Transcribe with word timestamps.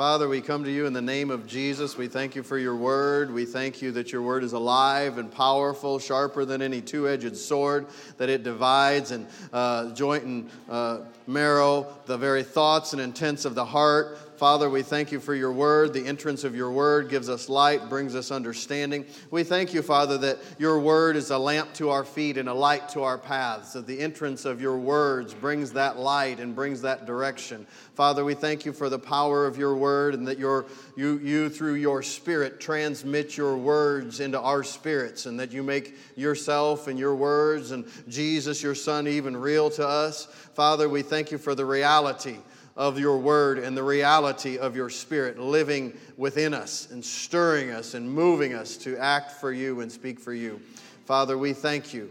Father, 0.00 0.30
we 0.30 0.40
come 0.40 0.64
to 0.64 0.70
you 0.70 0.86
in 0.86 0.94
the 0.94 1.02
name 1.02 1.30
of 1.30 1.46
Jesus. 1.46 1.98
We 1.98 2.08
thank 2.08 2.34
you 2.34 2.42
for 2.42 2.56
your 2.56 2.74
word. 2.74 3.30
We 3.30 3.44
thank 3.44 3.82
you 3.82 3.92
that 3.92 4.12
your 4.12 4.22
word 4.22 4.42
is 4.42 4.54
alive 4.54 5.18
and 5.18 5.30
powerful, 5.30 5.98
sharper 5.98 6.46
than 6.46 6.62
any 6.62 6.80
two 6.80 7.06
edged 7.06 7.36
sword, 7.36 7.86
that 8.16 8.30
it 8.30 8.42
divides 8.42 9.10
and 9.10 9.26
uh, 9.52 9.92
joint 9.92 10.24
and 10.24 10.50
uh, 10.70 11.00
marrow 11.26 11.86
the 12.06 12.16
very 12.16 12.42
thoughts 12.42 12.94
and 12.94 13.02
intents 13.02 13.44
of 13.44 13.54
the 13.54 13.66
heart. 13.66 14.29
Father, 14.40 14.70
we 14.70 14.82
thank 14.82 15.12
you 15.12 15.20
for 15.20 15.34
your 15.34 15.52
word. 15.52 15.92
The 15.92 16.06
entrance 16.06 16.44
of 16.44 16.56
your 16.56 16.72
word 16.72 17.10
gives 17.10 17.28
us 17.28 17.50
light, 17.50 17.90
brings 17.90 18.14
us 18.14 18.30
understanding. 18.30 19.04
We 19.30 19.44
thank 19.44 19.74
you, 19.74 19.82
Father, 19.82 20.16
that 20.16 20.38
your 20.58 20.80
word 20.80 21.16
is 21.16 21.28
a 21.28 21.36
lamp 21.36 21.74
to 21.74 21.90
our 21.90 22.06
feet 22.06 22.38
and 22.38 22.48
a 22.48 22.54
light 22.54 22.88
to 22.88 23.02
our 23.02 23.18
paths, 23.18 23.74
that 23.74 23.86
the 23.86 24.00
entrance 24.00 24.46
of 24.46 24.58
your 24.58 24.78
words 24.78 25.34
brings 25.34 25.72
that 25.72 25.98
light 25.98 26.40
and 26.40 26.54
brings 26.54 26.80
that 26.80 27.04
direction. 27.04 27.66
Father, 27.92 28.24
we 28.24 28.32
thank 28.32 28.64
you 28.64 28.72
for 28.72 28.88
the 28.88 28.98
power 28.98 29.44
of 29.44 29.58
your 29.58 29.76
word 29.76 30.14
and 30.14 30.26
that 30.26 30.38
your, 30.38 30.64
you, 30.96 31.18
you, 31.18 31.50
through 31.50 31.74
your 31.74 32.02
spirit, 32.02 32.60
transmit 32.60 33.36
your 33.36 33.58
words 33.58 34.20
into 34.20 34.40
our 34.40 34.64
spirits 34.64 35.26
and 35.26 35.38
that 35.38 35.52
you 35.52 35.62
make 35.62 35.98
yourself 36.16 36.86
and 36.86 36.98
your 36.98 37.14
words 37.14 37.72
and 37.72 37.84
Jesus, 38.08 38.62
your 38.62 38.74
son, 38.74 39.06
even 39.06 39.36
real 39.36 39.68
to 39.72 39.86
us. 39.86 40.24
Father, 40.54 40.88
we 40.88 41.02
thank 41.02 41.30
you 41.30 41.36
for 41.36 41.54
the 41.54 41.66
reality 41.66 42.38
of 42.80 42.98
your 42.98 43.18
word 43.18 43.58
and 43.58 43.76
the 43.76 43.82
reality 43.82 44.56
of 44.56 44.74
your 44.74 44.88
spirit 44.88 45.38
living 45.38 45.92
within 46.16 46.54
us 46.54 46.90
and 46.90 47.04
stirring 47.04 47.70
us 47.70 47.92
and 47.92 48.10
moving 48.10 48.54
us 48.54 48.78
to 48.78 48.96
act 48.96 49.32
for 49.32 49.52
you 49.52 49.82
and 49.82 49.92
speak 49.92 50.18
for 50.18 50.32
you. 50.32 50.58
Father, 51.04 51.36
we 51.36 51.52
thank 51.52 51.92
you. 51.92 52.10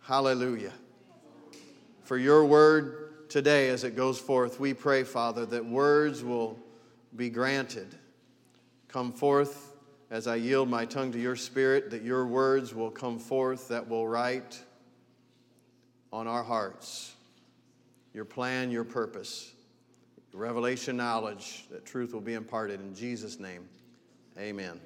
Hallelujah. 0.00 0.72
For 2.04 2.16
your 2.16 2.46
word 2.46 3.28
today 3.28 3.68
as 3.68 3.84
it 3.84 3.94
goes 3.94 4.18
forth, 4.18 4.58
we 4.58 4.72
pray, 4.72 5.04
Father, 5.04 5.44
that 5.44 5.62
words 5.62 6.24
will 6.24 6.58
be 7.14 7.28
granted. 7.28 7.94
Come 8.88 9.12
forth 9.12 9.76
as 10.10 10.26
I 10.26 10.36
yield 10.36 10.70
my 10.70 10.86
tongue 10.86 11.12
to 11.12 11.20
your 11.20 11.36
spirit, 11.36 11.90
that 11.90 12.00
your 12.00 12.24
words 12.24 12.74
will 12.74 12.90
come 12.90 13.18
forth 13.18 13.68
that 13.68 13.86
will 13.86 14.08
write 14.08 14.58
on 16.10 16.26
our 16.26 16.42
hearts 16.42 17.14
your 18.14 18.24
plan, 18.24 18.70
your 18.70 18.84
purpose 18.84 19.52
revelation 20.32 20.96
knowledge 20.96 21.66
that 21.70 21.84
truth 21.84 22.14
will 22.14 22.20
be 22.20 22.34
imparted 22.34 22.80
in 22.80 22.94
Jesus' 22.94 23.38
name. 23.38 23.68
Amen. 24.38 24.80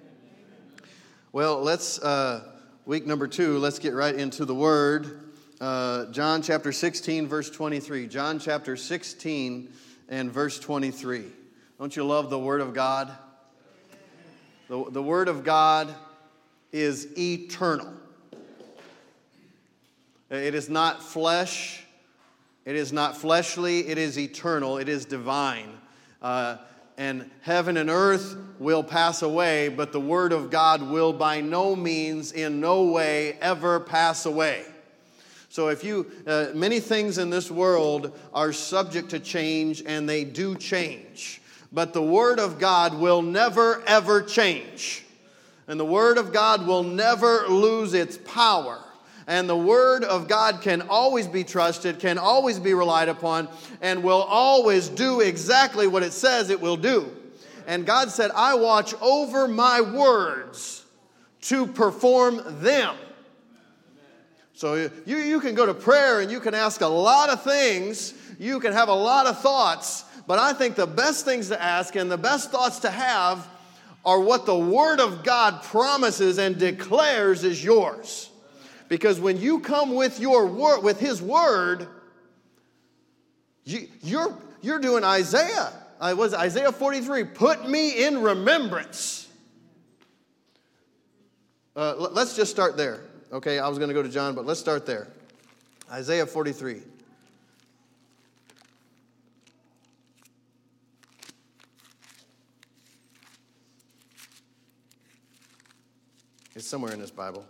Well, 1.33 1.61
let's, 1.61 2.00
uh, 2.00 2.52
week 2.84 3.06
number 3.06 3.28
two, 3.28 3.58
let's 3.58 3.78
get 3.78 3.94
right 3.94 4.14
into 4.14 4.44
the 4.44 4.55
word. 4.55 5.33
Uh, 5.61 6.06
John 6.06 6.42
chapter 6.42 6.72
16, 6.72 7.28
verse 7.28 7.48
23. 7.48 8.08
John 8.08 8.39
chapter 8.41 8.77
16 8.77 9.72
and 10.08 10.33
verse 10.33 10.58
23. 10.58 11.24
Don't 11.78 11.94
you 11.94 12.05
love 12.05 12.28
the 12.28 12.39
word 12.39 12.61
of 12.61 12.74
God? 12.74 13.17
The, 14.69 14.91
the 14.91 15.02
word 15.02 15.28
of 15.28 15.44
God 15.44 15.94
is 16.72 17.17
eternal. 17.17 17.92
It 20.28 20.56
is 20.56 20.69
not 20.69 21.02
flesh. 21.02 21.86
It 22.67 22.75
is 22.75 22.92
not 22.92 23.17
fleshly, 23.17 23.86
it 23.86 23.97
is 23.97 24.19
eternal, 24.19 24.77
it 24.77 24.89
is 24.89 25.05
divine. 25.05 25.70
Uh, 26.20 26.56
and 26.98 27.31
heaven 27.42 27.77
and 27.77 27.89
earth 27.89 28.36
will 28.58 28.83
pass 28.83 29.23
away, 29.23 29.69
but 29.69 29.92
the 29.92 30.00
Word 30.00 30.33
of 30.33 30.50
God 30.50 30.83
will 30.83 31.12
by 31.12 31.41
no 31.41 31.77
means, 31.77 32.33
in 32.33 32.61
no 32.61 32.84
way, 32.84 33.39
ever 33.41 33.78
pass 33.78 34.27
away. 34.27 34.64
So, 35.48 35.69
if 35.69 35.84
you, 35.84 36.11
uh, 36.27 36.48
many 36.55 36.81
things 36.81 37.19
in 37.19 37.31
this 37.31 37.50
world 37.50 38.19
are 38.34 38.53
subject 38.53 39.11
to 39.11 39.20
change, 39.20 39.83
and 39.86 40.08
they 40.08 40.25
do 40.25 40.56
change. 40.56 41.41
But 41.73 41.92
the 41.92 42.03
Word 42.03 42.41
of 42.41 42.58
God 42.58 42.95
will 42.95 43.23
never, 43.23 43.83
ever 43.86 44.23
change. 44.23 45.05
And 45.69 45.78
the 45.78 45.84
Word 45.84 46.19
of 46.19 46.33
God 46.33 46.67
will 46.67 46.83
never 46.83 47.47
lose 47.48 47.95
its 47.95 48.19
power. 48.19 48.80
And 49.27 49.49
the 49.49 49.57
Word 49.57 50.05
of 50.05 50.29
God 50.29 50.63
can 50.63 50.83
always 50.83 51.27
be 51.27 51.42
trusted, 51.42 51.98
can 51.98 52.17
always 52.17 52.61
be 52.61 52.75
relied 52.75 53.09
upon, 53.09 53.48
and 53.81 54.05
will 54.05 54.23
always 54.23 54.89
do 54.89 55.20
exactly 55.20 55.89
what 55.89 56.05
it 56.05 56.13
says 56.13 56.48
it 56.51 56.61
will 56.61 56.77
do. 56.77 57.11
And 57.67 57.85
God 57.85 58.11
said, 58.11 58.31
I 58.35 58.55
watch 58.55 58.95
over 59.01 59.48
my 59.48 59.81
words 59.81 60.85
to 61.42 61.67
perform 61.67 62.61
them. 62.61 62.95
So 64.55 64.89
you, 65.05 65.19
you 65.19 65.41
can 65.41 65.55
go 65.55 65.67
to 65.67 65.75
prayer 65.75 66.20
and 66.20 66.31
you 66.31 66.41
can 66.41 66.55
ask 66.55 66.81
a 66.81 66.86
lot 66.86 67.29
of 67.29 67.42
things, 67.42 68.15
you 68.39 68.59
can 68.61 68.73
have 68.73 68.89
a 68.89 68.95
lot 68.95 69.27
of 69.27 69.41
thoughts, 69.41 70.05
but 70.27 70.39
I 70.39 70.53
think 70.53 70.77
the 70.77 70.86
best 70.86 71.25
things 71.25 71.48
to 71.48 71.63
ask 71.63 71.95
and 71.95 72.11
the 72.11 72.17
best 72.17 72.51
thoughts 72.51 72.79
to 72.81 72.91
have 72.91 73.47
are 74.05 74.20
what 74.20 74.47
the 74.47 74.57
Word 74.57 75.01
of 75.01 75.25
God 75.25 75.63
promises 75.63 76.39
and 76.39 76.57
declares 76.57 77.45
is 77.45 77.63
yours. 77.63 78.31
Because 78.89 79.19
when 79.19 79.41
you 79.41 79.61
come 79.61 79.95
with 79.95 80.20
your 80.20 80.47
word, 80.47 80.83
with 80.83 81.01
his 81.01 81.20
word, 81.20 81.89
you, 83.64 83.89
you're, 84.02 84.36
you're 84.63 84.79
doing 84.79 85.02
Isaiah. 85.02 85.73
I 86.01 86.14
was 86.14 86.35
Isaiah 86.35 86.73
43. 86.73 87.24
Put 87.24 87.69
me 87.69 88.05
in 88.05 88.23
remembrance. 88.23 89.29
Uh, 91.74 91.95
let's 92.13 92.36
just 92.36 92.51
start 92.51 92.77
there. 92.77 93.01
Okay, 93.33 93.58
I 93.58 93.69
was 93.69 93.79
going 93.79 93.89
to 93.89 93.95
go 93.95 94.02
to 94.02 94.08
John, 94.08 94.35
but 94.35 94.47
let's 94.47 94.61
start 94.61 94.86
there. 94.86 95.08
Isaiah 95.91 96.27
43. 96.27 96.80
It's 106.55 106.67
somewhere 106.67 106.92
in 106.95 107.01
this 107.01 107.11
Bible. 107.11 107.45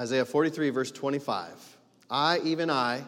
Isaiah 0.00 0.24
43, 0.24 0.70
verse 0.70 0.90
25. 0.90 1.76
I, 2.10 2.38
even 2.38 2.70
I, 2.70 3.04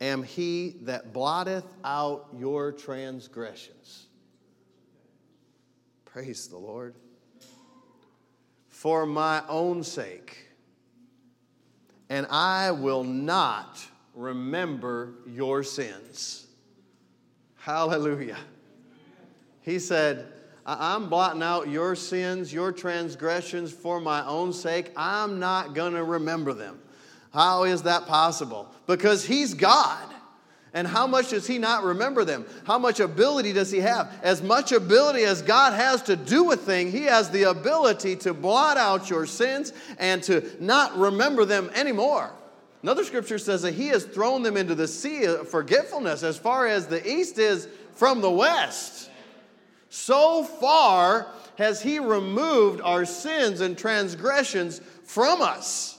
am 0.00 0.22
he 0.22 0.76
that 0.84 1.12
blotteth 1.12 1.66
out 1.84 2.28
your 2.34 2.72
transgressions. 2.72 4.06
Praise 6.06 6.48
the 6.48 6.56
Lord. 6.56 6.94
For 8.68 9.04
my 9.04 9.42
own 9.50 9.84
sake, 9.84 10.48
and 12.08 12.26
I 12.30 12.70
will 12.70 13.04
not 13.04 13.86
remember 14.14 15.12
your 15.26 15.62
sins. 15.62 16.46
Hallelujah. 17.56 18.38
He 19.60 19.78
said, 19.78 20.31
I'm 20.64 21.08
blotting 21.08 21.42
out 21.42 21.68
your 21.68 21.96
sins, 21.96 22.52
your 22.52 22.70
transgressions 22.70 23.72
for 23.72 24.00
my 24.00 24.24
own 24.26 24.52
sake. 24.52 24.92
I'm 24.96 25.40
not 25.40 25.74
going 25.74 25.94
to 25.94 26.04
remember 26.04 26.52
them. 26.52 26.78
How 27.32 27.64
is 27.64 27.82
that 27.82 28.06
possible? 28.06 28.68
Because 28.86 29.24
He's 29.24 29.54
God. 29.54 30.08
And 30.74 30.86
how 30.86 31.06
much 31.06 31.30
does 31.30 31.46
He 31.46 31.58
not 31.58 31.82
remember 31.82 32.24
them? 32.24 32.46
How 32.64 32.78
much 32.78 33.00
ability 33.00 33.52
does 33.52 33.70
He 33.70 33.80
have? 33.80 34.12
As 34.22 34.42
much 34.42 34.72
ability 34.72 35.24
as 35.24 35.42
God 35.42 35.72
has 35.74 36.02
to 36.02 36.16
do 36.16 36.52
a 36.52 36.56
thing, 36.56 36.90
He 36.90 37.02
has 37.02 37.30
the 37.30 37.44
ability 37.44 38.16
to 38.16 38.32
blot 38.32 38.76
out 38.76 39.10
your 39.10 39.26
sins 39.26 39.72
and 39.98 40.22
to 40.24 40.48
not 40.60 40.96
remember 40.96 41.44
them 41.44 41.70
anymore. 41.74 42.30
Another 42.82 43.04
scripture 43.04 43.38
says 43.38 43.62
that 43.62 43.74
He 43.74 43.88
has 43.88 44.04
thrown 44.04 44.42
them 44.42 44.56
into 44.56 44.74
the 44.74 44.88
sea 44.88 45.24
of 45.24 45.48
forgetfulness 45.48 46.22
as 46.22 46.38
far 46.38 46.66
as 46.66 46.86
the 46.86 47.06
east 47.06 47.38
is 47.38 47.68
from 47.94 48.20
the 48.20 48.30
west. 48.30 49.10
So 49.94 50.42
far 50.42 51.26
has 51.58 51.82
He 51.82 51.98
removed 51.98 52.80
our 52.80 53.04
sins 53.04 53.60
and 53.60 53.76
transgressions 53.76 54.80
from 55.04 55.42
us. 55.42 55.98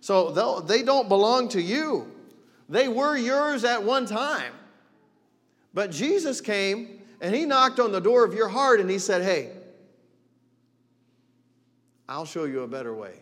So 0.00 0.30
they 0.62 0.82
don't 0.82 1.10
belong 1.10 1.50
to 1.50 1.60
you. 1.60 2.10
They 2.70 2.88
were 2.88 3.14
yours 3.14 3.64
at 3.64 3.82
one 3.82 4.06
time. 4.06 4.54
But 5.74 5.90
Jesus 5.90 6.40
came 6.40 7.02
and 7.20 7.34
He 7.34 7.44
knocked 7.44 7.80
on 7.80 7.92
the 7.92 8.00
door 8.00 8.24
of 8.24 8.32
your 8.32 8.48
heart 8.48 8.80
and 8.80 8.88
He 8.88 8.98
said, 8.98 9.20
Hey, 9.20 9.50
I'll 12.08 12.24
show 12.24 12.44
you 12.44 12.62
a 12.62 12.66
better 12.66 12.94
way. 12.94 13.16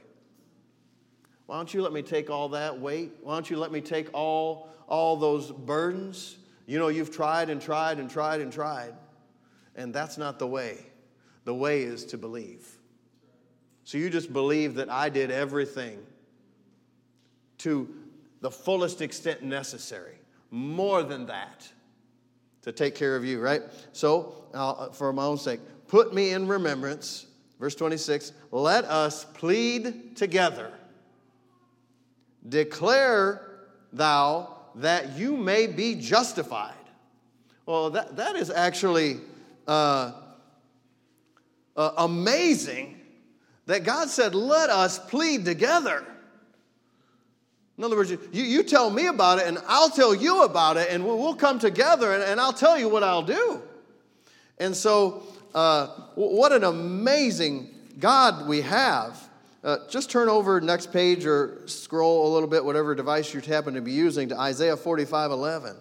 Why 1.46 1.56
don't 1.56 1.74
you 1.74 1.82
let 1.82 1.92
me 1.92 2.02
take 2.02 2.30
all 2.30 2.50
that 2.50 2.80
weight? 2.80 3.10
Why 3.24 3.34
don't 3.34 3.50
you 3.50 3.56
let 3.56 3.72
me 3.72 3.80
take 3.80 4.08
all, 4.12 4.68
all 4.86 5.16
those 5.16 5.50
burdens? 5.50 6.36
You 6.66 6.78
know, 6.78 6.86
you've 6.86 7.10
tried 7.10 7.50
and 7.50 7.60
tried 7.60 7.98
and 7.98 8.08
tried 8.08 8.40
and 8.40 8.52
tried. 8.52 8.94
And 9.80 9.94
that's 9.94 10.18
not 10.18 10.38
the 10.38 10.46
way. 10.46 10.78
The 11.44 11.54
way 11.54 11.82
is 11.82 12.04
to 12.06 12.18
believe. 12.18 12.68
So 13.84 13.98
you 13.98 14.10
just 14.10 14.32
believe 14.32 14.74
that 14.74 14.90
I 14.90 15.08
did 15.08 15.30
everything 15.30 15.98
to 17.58 17.88
the 18.40 18.50
fullest 18.50 19.00
extent 19.00 19.42
necessary, 19.42 20.16
more 20.50 21.02
than 21.02 21.26
that, 21.26 21.68
to 22.62 22.72
take 22.72 22.94
care 22.94 23.16
of 23.16 23.24
you, 23.24 23.40
right? 23.40 23.62
So, 23.92 24.44
uh, 24.54 24.90
for 24.90 25.12
my 25.12 25.24
own 25.24 25.38
sake, 25.38 25.60
put 25.88 26.14
me 26.14 26.30
in 26.32 26.46
remembrance 26.46 27.26
Verse 27.60 27.74
26 27.74 28.32
Let 28.50 28.86
us 28.86 29.26
plead 29.26 30.16
together. 30.16 30.72
Declare 32.48 33.42
thou 33.92 34.56
that 34.76 35.16
you 35.16 35.36
may 35.36 35.66
be 35.66 35.94
justified. 35.94 36.72
Well, 37.66 37.90
that, 37.90 38.16
that 38.16 38.34
is 38.34 38.50
actually 38.50 39.18
uh, 39.66 40.12
uh, 41.76 41.92
amazing 41.98 43.00
that 43.66 43.84
God 43.84 44.08
said, 44.08 44.34
Let 44.34 44.70
us 44.70 44.98
plead 44.98 45.44
together. 45.44 46.04
In 47.78 47.84
other 47.84 47.96
words, 47.96 48.10
you, 48.10 48.18
you 48.32 48.62
tell 48.62 48.90
me 48.90 49.06
about 49.06 49.38
it, 49.38 49.46
and 49.46 49.58
I'll 49.66 49.88
tell 49.88 50.14
you 50.14 50.42
about 50.42 50.76
it, 50.76 50.90
and 50.90 51.02
we'll, 51.04 51.18
we'll 51.18 51.34
come 51.34 51.58
together, 51.58 52.12
and, 52.12 52.22
and, 52.22 52.38
I'll 52.38 52.52
tell 52.52 52.78
you 52.78 52.90
what 52.90 53.02
I'll 53.02 53.22
do. 53.22 53.62
And 54.58 54.76
so, 54.76 55.22
uh, 55.54 55.86
what 56.14 56.52
an 56.52 56.64
amazing 56.64 57.74
God 57.98 58.46
we 58.46 58.60
have. 58.60 59.18
Uh, 59.64 59.78
just 59.88 60.10
turn 60.10 60.28
over 60.28 60.60
next 60.60 60.92
page 60.92 61.24
or 61.24 61.62
scroll 61.66 62.30
a 62.30 62.30
little 62.34 62.48
bit, 62.48 62.62
whatever 62.62 62.94
device 62.94 63.32
you 63.32 63.40
happen 63.40 63.72
to 63.74 63.80
be 63.80 63.92
using, 63.92 64.28
to 64.28 64.38
Isaiah 64.38 64.76
45 64.76 65.30
11. 65.30 65.76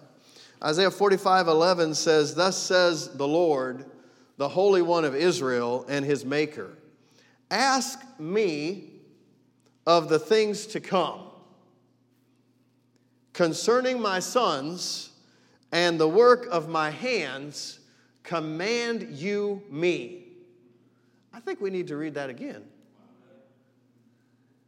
Isaiah 0.62 0.90
45 0.90 1.48
11 1.48 1.94
says, 1.94 2.34
Thus 2.34 2.56
says 2.56 3.16
the 3.16 3.26
Lord, 3.26 3.86
the 4.36 4.48
Holy 4.48 4.82
One 4.82 5.04
of 5.04 5.14
Israel 5.14 5.84
and 5.88 6.04
his 6.04 6.24
Maker, 6.24 6.76
Ask 7.50 8.00
me 8.18 8.90
of 9.86 10.08
the 10.08 10.18
things 10.18 10.66
to 10.66 10.80
come 10.80 11.20
concerning 13.32 14.00
my 14.00 14.18
sons 14.18 15.10
and 15.72 15.98
the 15.98 16.08
work 16.08 16.46
of 16.50 16.68
my 16.68 16.90
hands, 16.90 17.80
command 18.22 19.02
you 19.16 19.62
me. 19.70 20.26
I 21.32 21.40
think 21.40 21.60
we 21.60 21.70
need 21.70 21.86
to 21.88 21.96
read 21.96 22.14
that 22.14 22.28
again. 22.28 22.62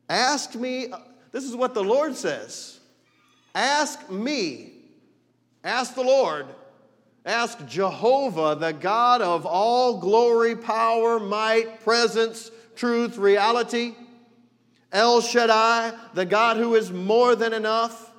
Ask 0.09 0.55
me, 0.55 0.93
this 1.33 1.44
is 1.44 1.56
what 1.56 1.75
the 1.75 1.83
Lord 1.83 2.17
says. 2.17 2.81
Ask 3.55 4.11
me, 4.11 4.72
ask 5.64 5.94
the 5.94 6.03
Lord, 6.03 6.47
ask 7.25 7.64
Jehovah, 7.67 8.56
the 8.59 8.73
God 8.73 9.23
of 9.23 9.47
all 9.47 9.99
glory, 9.99 10.56
power, 10.56 11.20
might, 11.20 11.81
presence, 11.81 12.50
truth, 12.76 13.17
reality. 13.17 13.94
El 14.93 15.23
Shaddai, 15.23 15.93
the 16.14 16.26
God 16.26 16.59
who 16.59 16.75
is 16.75 16.93
more 16.93 17.35
than 17.35 17.53
enough. 17.55 18.11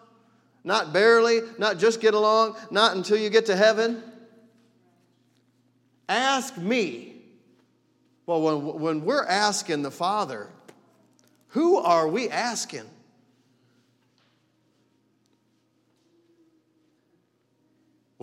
Not 0.63 0.94
barely, 0.94 1.42
not 1.60 1.78
just 1.78 2.01
get 2.01 2.13
along, 2.13 2.56
not 2.72 2.95
until 2.95 3.18
you 3.18 3.30
get 3.30 3.48
to 3.48 3.56
heaven. 3.56 4.01
Ask 6.07 6.57
me. 6.57 7.16
Well, 8.25 8.42
when, 8.42 8.80
when 8.80 9.06
we're 9.06 9.25
asking 9.25 9.81
the 9.81 9.92
Father, 9.92 10.48
who 11.50 11.78
are 11.78 12.07
we 12.07 12.30
asking? 12.30 12.89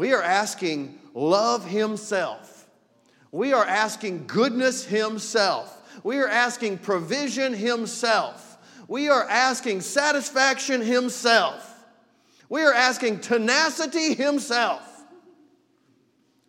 We 0.01 0.15
are 0.15 0.23
asking 0.23 0.99
love 1.13 1.67
Himself. 1.67 2.67
We 3.33 3.53
are 3.53 3.67
asking 3.67 4.29
goodness 4.29 4.83
Himself. 4.83 5.77
We 6.03 6.17
are 6.21 6.27
asking 6.27 6.79
provision 6.79 7.53
Himself. 7.53 8.57
We 8.89 9.11
are 9.11 9.29
asking 9.29 9.83
satisfaction 9.83 10.81
Himself. 10.81 11.85
We 12.49 12.63
are 12.63 12.73
asking 12.73 13.21
tenacity 13.21 14.15
Himself. 14.15 14.81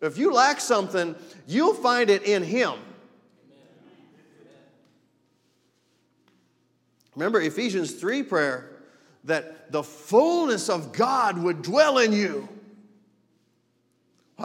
If 0.00 0.16
you 0.16 0.32
lack 0.32 0.58
something, 0.58 1.14
you'll 1.46 1.74
find 1.74 2.08
it 2.08 2.22
in 2.22 2.42
Him. 2.42 2.72
Remember 7.14 7.38
Ephesians 7.38 7.92
3 7.92 8.22
prayer 8.22 8.70
that 9.24 9.70
the 9.70 9.82
fullness 9.82 10.70
of 10.70 10.94
God 10.94 11.36
would 11.36 11.60
dwell 11.60 11.98
in 11.98 12.14
you. 12.14 12.48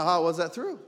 How 0.05 0.23
was 0.23 0.37
that 0.37 0.53
through? 0.53 0.79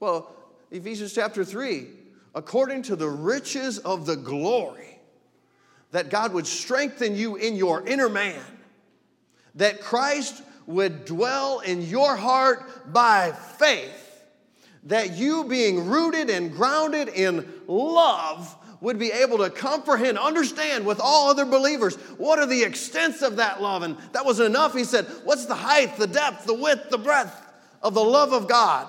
Well, 0.00 0.34
Ephesians 0.70 1.14
chapter 1.14 1.44
3, 1.44 1.86
according 2.34 2.82
to 2.82 2.96
the 2.96 3.08
riches 3.08 3.78
of 3.78 4.06
the 4.06 4.16
glory, 4.16 4.98
that 5.92 6.10
God 6.10 6.32
would 6.32 6.46
strengthen 6.46 7.16
you 7.16 7.36
in 7.36 7.56
your 7.56 7.86
inner 7.86 8.08
man 8.08 8.42
that 9.56 9.80
Christ 9.80 10.42
would 10.66 11.04
dwell 11.04 11.60
in 11.60 11.82
your 11.82 12.16
heart 12.16 12.92
by 12.92 13.32
faith, 13.32 14.24
that 14.84 15.16
you, 15.16 15.44
being 15.44 15.86
rooted 15.86 16.30
and 16.30 16.52
grounded 16.52 17.08
in 17.08 17.50
love, 17.66 18.54
would 18.80 18.98
be 18.98 19.10
able 19.10 19.38
to 19.38 19.48
comprehend, 19.48 20.18
understand 20.18 20.84
with 20.84 21.00
all 21.00 21.30
other 21.30 21.46
believers 21.46 21.96
what 22.18 22.38
are 22.38 22.46
the 22.46 22.62
extents 22.62 23.22
of 23.22 23.36
that 23.36 23.62
love. 23.62 23.82
And 23.82 23.96
that 24.12 24.24
wasn't 24.24 24.50
enough. 24.50 24.74
He 24.74 24.84
said, 24.84 25.06
What's 25.24 25.46
the 25.46 25.54
height, 25.54 25.96
the 25.96 26.06
depth, 26.06 26.44
the 26.44 26.54
width, 26.54 26.90
the 26.90 26.98
breadth 26.98 27.42
of 27.82 27.94
the 27.94 28.04
love 28.04 28.32
of 28.32 28.48
God? 28.48 28.88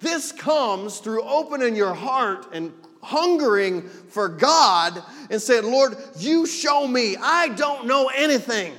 This 0.00 0.32
comes 0.32 0.98
through 0.98 1.22
opening 1.22 1.74
your 1.74 1.94
heart 1.94 2.48
and 2.52 2.72
hungering 3.02 3.82
for 3.82 4.28
God 4.28 5.02
and 5.30 5.40
saying, 5.40 5.64
Lord, 5.64 5.96
you 6.18 6.46
show 6.46 6.86
me. 6.86 7.16
I 7.16 7.48
don't 7.48 7.86
know 7.86 8.10
anything. 8.14 8.74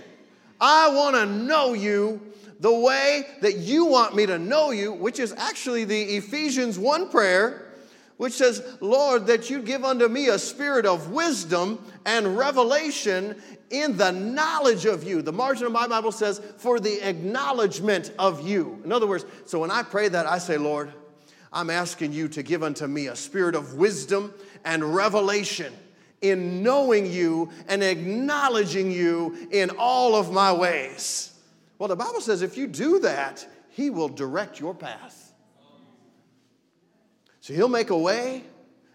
I 0.59 0.89
want 0.89 1.15
to 1.15 1.25
know 1.25 1.73
you 1.73 2.21
the 2.59 2.73
way 2.73 3.25
that 3.41 3.57
you 3.57 3.85
want 3.85 4.15
me 4.15 4.25
to 4.25 4.39
know 4.39 4.71
you, 4.71 4.91
which 4.91 5.19
is 5.19 5.31
actually 5.33 5.85
the 5.85 6.01
Ephesians 6.17 6.79
1 6.79 7.09
prayer, 7.09 7.66
which 8.17 8.33
says, 8.33 8.63
Lord, 8.81 9.27
that 9.27 9.49
you 9.49 9.61
give 9.61 9.85
unto 9.85 10.07
me 10.07 10.27
a 10.27 10.39
spirit 10.39 10.85
of 10.85 11.11
wisdom 11.11 11.83
and 12.05 12.37
revelation 12.37 13.35
in 13.69 13.95
the 13.95 14.11
knowledge 14.11 14.85
of 14.85 15.03
you. 15.03 15.21
The 15.21 15.31
margin 15.31 15.67
of 15.67 15.71
my 15.71 15.87
Bible 15.87 16.11
says, 16.11 16.41
for 16.57 16.79
the 16.79 17.07
acknowledgement 17.07 18.11
of 18.17 18.47
you. 18.47 18.81
In 18.83 18.91
other 18.91 19.07
words, 19.07 19.25
so 19.45 19.59
when 19.59 19.71
I 19.71 19.83
pray 19.83 20.07
that, 20.09 20.25
I 20.25 20.39
say, 20.39 20.57
Lord, 20.57 20.91
I'm 21.53 21.69
asking 21.69 22.11
you 22.11 22.27
to 22.29 22.43
give 22.43 22.63
unto 22.63 22.87
me 22.87 23.07
a 23.07 23.15
spirit 23.15 23.55
of 23.55 23.75
wisdom 23.75 24.33
and 24.65 24.95
revelation 24.95 25.73
in 26.21 26.63
knowing 26.63 27.05
you 27.05 27.51
and 27.67 27.83
acknowledging 27.83 28.91
you 28.91 29.47
in 29.51 29.69
all 29.77 30.15
of 30.15 30.31
my 30.31 30.51
ways. 30.51 31.33
Well, 31.77 31.89
the 31.89 31.95
Bible 31.95 32.21
says 32.21 32.41
if 32.41 32.57
you 32.57 32.67
do 32.67 32.99
that, 32.99 33.47
He 33.69 33.91
will 33.91 34.09
direct 34.09 34.59
your 34.59 34.73
path. 34.73 35.26
So 37.47 37.53
He'll 37.53 37.69
make 37.69 37.91
a 37.91 37.97
way 37.97 38.43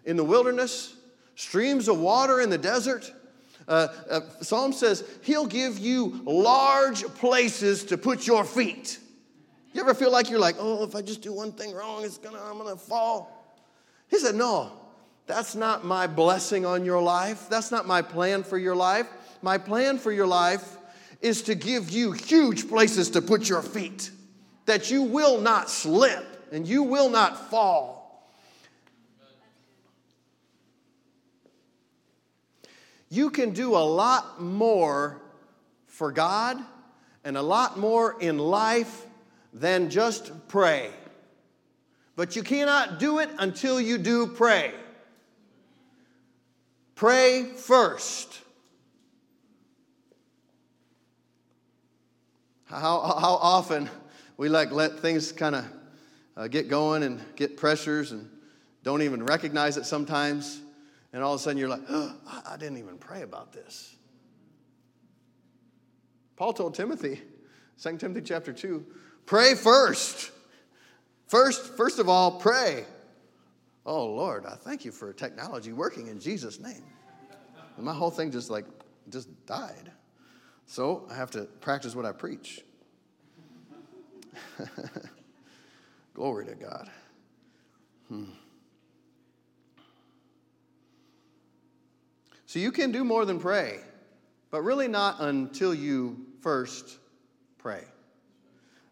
in 0.05 0.19
the 0.19 0.25
wilderness, 0.25 0.95
streams 1.37 1.89
of 1.89 1.99
water 1.99 2.39
in 2.39 2.51
the 2.51 2.59
desert. 2.59 3.11
Uh, 3.67 3.89
uh, 4.11 4.21
Psalm 4.43 4.75
says 4.75 5.05
He'll 5.23 5.47
give 5.47 5.79
you 5.79 6.21
large 6.27 7.03
places 7.15 7.83
to 7.85 7.97
put 7.97 8.27
your 8.27 8.45
feet. 8.45 8.99
You 9.73 9.81
ever 9.81 9.95
feel 9.95 10.13
like 10.13 10.29
you're 10.29 10.39
like, 10.39 10.57
oh, 10.59 10.85
if 10.85 10.95
I 10.95 11.01
just 11.01 11.23
do 11.23 11.33
one 11.33 11.53
thing 11.53 11.73
wrong, 11.73 12.05
it's 12.05 12.19
gonna, 12.19 12.43
I'm 12.45 12.59
gonna 12.59 12.77
fall? 12.77 13.57
He 14.09 14.19
said, 14.19 14.35
no, 14.35 14.71
that's 15.27 15.55
not 15.55 15.87
my 15.87 16.07
blessing 16.07 16.67
on 16.67 16.85
your 16.85 17.01
life. 17.01 17.49
That's 17.49 17.71
not 17.71 17.87
my 17.87 18.03
plan 18.03 18.43
for 18.43 18.59
your 18.59 18.77
life. 18.77 19.07
My 19.41 19.57
plan 19.57 19.97
for 19.97 20.13
your 20.13 20.27
life 20.27 20.77
is 21.23 21.41
to 21.45 21.55
give 21.55 21.89
you 21.89 22.13
huge 22.13 22.69
places 22.69 23.09
to 23.13 23.23
put 23.23 23.49
your 23.49 23.63
feet, 23.63 24.11
that 24.67 24.91
you 24.91 25.05
will 25.05 25.41
not 25.41 25.71
slip 25.71 26.51
and 26.53 26.69
you 26.69 26.83
will 26.83 27.09
not 27.09 27.49
fall. 27.49 28.02
You 33.13 33.29
can 33.29 33.51
do 33.51 33.77
a 33.77 33.85
lot 33.85 34.41
more 34.41 35.21
for 35.85 36.11
God 36.11 36.57
and 37.25 37.37
a 37.37 37.43
lot 37.43 37.79
more 37.79 38.19
in 38.19 38.39
life 38.39 39.07
than 39.53 39.91
just 39.91 40.33
pray. 40.49 40.89
But 42.17 42.37
you 42.37 42.43
cannot 42.43 42.99
do 42.99 43.19
it 43.19 43.29
until 43.39 43.79
you 43.79 43.99
do 43.99 44.29
pray. 44.29 44.73
Pray 46.95 47.45
first. 47.55 48.41
How, 52.65 52.79
how 52.79 53.39
often 53.43 53.91
we 54.39 54.49
like 54.49 54.73
let 54.73 55.01
things 55.01 55.33
kind 55.33 55.57
of 55.57 55.67
uh, 56.35 56.49
get 56.49 56.71
going 56.71 57.03
and 57.03 57.21
get 57.37 57.59
pressures 57.59 58.13
and 58.13 58.27
don't 58.83 59.03
even 59.03 59.23
recognize 59.23 59.77
it 59.77 59.85
sometimes. 59.85 60.63
And 61.13 61.23
all 61.23 61.35
of 61.35 61.41
a 61.41 61.43
sudden 61.43 61.59
you're 61.59 61.69
like, 61.69 61.83
oh, 61.89 62.15
I 62.47 62.57
didn't 62.57 62.79
even 62.79 62.99
pray 62.99 63.23
about 63.23 63.53
this. 63.53 63.97
Paul 66.37 66.53
told 66.53 66.75
Timothy, 66.75 67.21
2 67.83 67.99
Timothy 67.99 68.23
chapter 68.23 68.53
2, 68.53 68.85
pray 69.27 69.55
first. 69.55 70.31
First, 71.27 71.77
first 71.77 71.99
of 71.99 72.09
all, 72.09 72.33
pray. 72.41 72.85
Oh, 73.85 74.07
Lord, 74.07 74.47
I 74.47 74.55
thank 74.55 74.85
you 74.85 74.93
for 74.93 75.13
technology 75.13 75.73
working 75.73 76.07
in 76.07 76.21
Jesus' 76.21 76.61
name. 76.61 76.85
And 77.77 77.85
my 77.85 77.95
whole 77.95 78.11
thing 78.11 78.31
just 78.31 78.51
like, 78.51 78.65
just 79.09 79.29
died. 79.47 79.91
So 80.67 81.07
I 81.11 81.15
have 81.15 81.31
to 81.33 81.45
practice 81.61 81.95
what 81.95 82.07
I 82.07 82.13
preach. 82.13 82.63
Glory 86.15 86.47
to 86.47 86.55
God. 86.55 86.91
Hmm. 88.09 88.25
So 92.53 92.59
you 92.59 92.71
can 92.71 92.93
do 92.93 93.03
more 93.03 93.25
than 93.25 93.41
pray, 93.41 93.79
but 94.51 94.61
really 94.61 94.87
not 94.87 95.23
until 95.23 95.73
you 95.75 96.19
first 96.43 96.99
pray. 97.57 97.83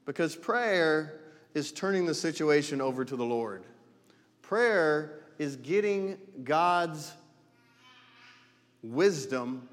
Because 0.06 0.34
prayer 0.34 1.20
is 1.52 1.70
turning 1.70 2.06
the 2.06 2.14
situation 2.14 2.80
over 2.80 3.04
to 3.04 3.16
the 3.16 3.22
Lord. 3.22 3.64
Prayer 4.40 5.24
is 5.38 5.56
getting 5.56 6.16
God's 6.42 7.12
wisdom 8.82 9.68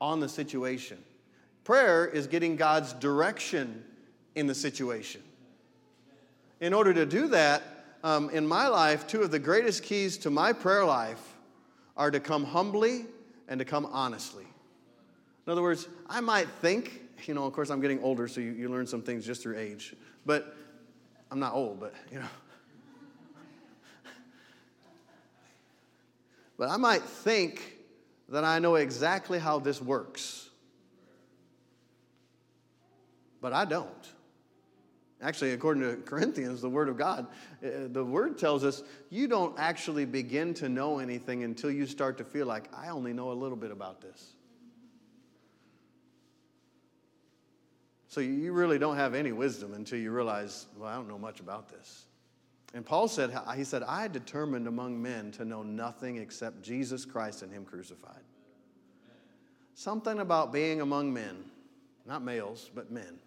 on 0.00 0.18
the 0.18 0.28
situation. 0.28 0.98
Prayer 1.62 2.08
is 2.08 2.26
getting 2.26 2.56
God's 2.56 2.92
direction 2.94 3.84
in 4.34 4.48
the 4.48 4.54
situation. 4.56 5.22
In 6.60 6.74
order 6.74 6.92
to 6.92 7.06
do 7.06 7.28
that, 7.28 7.62
um, 8.02 8.30
in 8.30 8.44
my 8.44 8.66
life, 8.66 9.06
two 9.06 9.22
of 9.22 9.30
the 9.30 9.38
greatest 9.38 9.84
keys 9.84 10.16
to 10.18 10.28
my 10.28 10.52
prayer 10.52 10.84
life 10.84 11.35
are 11.96 12.10
to 12.10 12.20
come 12.20 12.44
humbly 12.44 13.06
and 13.48 13.58
to 13.58 13.64
come 13.64 13.86
honestly. 13.86 14.44
In 15.46 15.52
other 15.52 15.62
words, 15.62 15.88
I 16.08 16.20
might 16.20 16.48
think, 16.48 17.02
you 17.26 17.34
know, 17.34 17.44
of 17.44 17.52
course, 17.52 17.70
I'm 17.70 17.80
getting 17.80 18.02
older, 18.02 18.28
so 18.28 18.40
you, 18.40 18.52
you 18.52 18.68
learn 18.68 18.86
some 18.86 19.02
things 19.02 19.24
just 19.24 19.42
through 19.42 19.58
age, 19.58 19.94
but 20.24 20.56
I'm 21.30 21.38
not 21.38 21.54
old, 21.54 21.80
but, 21.80 21.94
you 22.10 22.18
know. 22.18 22.26
but 26.58 26.68
I 26.68 26.76
might 26.76 27.02
think 27.02 27.76
that 28.28 28.44
I 28.44 28.58
know 28.58 28.74
exactly 28.74 29.38
how 29.38 29.60
this 29.60 29.80
works, 29.80 30.50
but 33.40 33.52
I 33.52 33.64
don't. 33.64 34.15
Actually, 35.22 35.52
according 35.52 35.82
to 35.82 35.96
Corinthians, 36.02 36.60
the 36.60 36.68
Word 36.68 36.90
of 36.90 36.98
God, 36.98 37.26
uh, 37.64 37.88
the 37.88 38.04
Word 38.04 38.36
tells 38.36 38.64
us 38.64 38.82
you 39.08 39.26
don't 39.26 39.58
actually 39.58 40.04
begin 40.04 40.52
to 40.54 40.68
know 40.68 40.98
anything 40.98 41.42
until 41.42 41.70
you 41.70 41.86
start 41.86 42.18
to 42.18 42.24
feel 42.24 42.46
like, 42.46 42.68
I 42.76 42.88
only 42.88 43.14
know 43.14 43.32
a 43.32 43.32
little 43.32 43.56
bit 43.56 43.70
about 43.70 44.02
this. 44.02 44.34
So 48.08 48.20
you 48.20 48.52
really 48.52 48.78
don't 48.78 48.96
have 48.96 49.14
any 49.14 49.32
wisdom 49.32 49.74
until 49.74 49.98
you 49.98 50.10
realize, 50.10 50.66
well, 50.76 50.88
I 50.88 50.94
don't 50.94 51.08
know 51.08 51.18
much 51.18 51.40
about 51.40 51.68
this. 51.70 52.06
And 52.74 52.84
Paul 52.84 53.08
said, 53.08 53.30
he 53.56 53.64
said, 53.64 53.82
I 53.82 54.08
determined 54.08 54.66
among 54.66 55.00
men 55.00 55.30
to 55.32 55.46
know 55.46 55.62
nothing 55.62 56.18
except 56.18 56.62
Jesus 56.62 57.06
Christ 57.06 57.42
and 57.42 57.50
Him 57.50 57.64
crucified. 57.64 58.22
Something 59.74 60.20
about 60.20 60.52
being 60.52 60.82
among 60.82 61.12
men, 61.12 61.36
not 62.06 62.22
males, 62.22 62.70
but 62.74 62.90
men, 62.90 63.18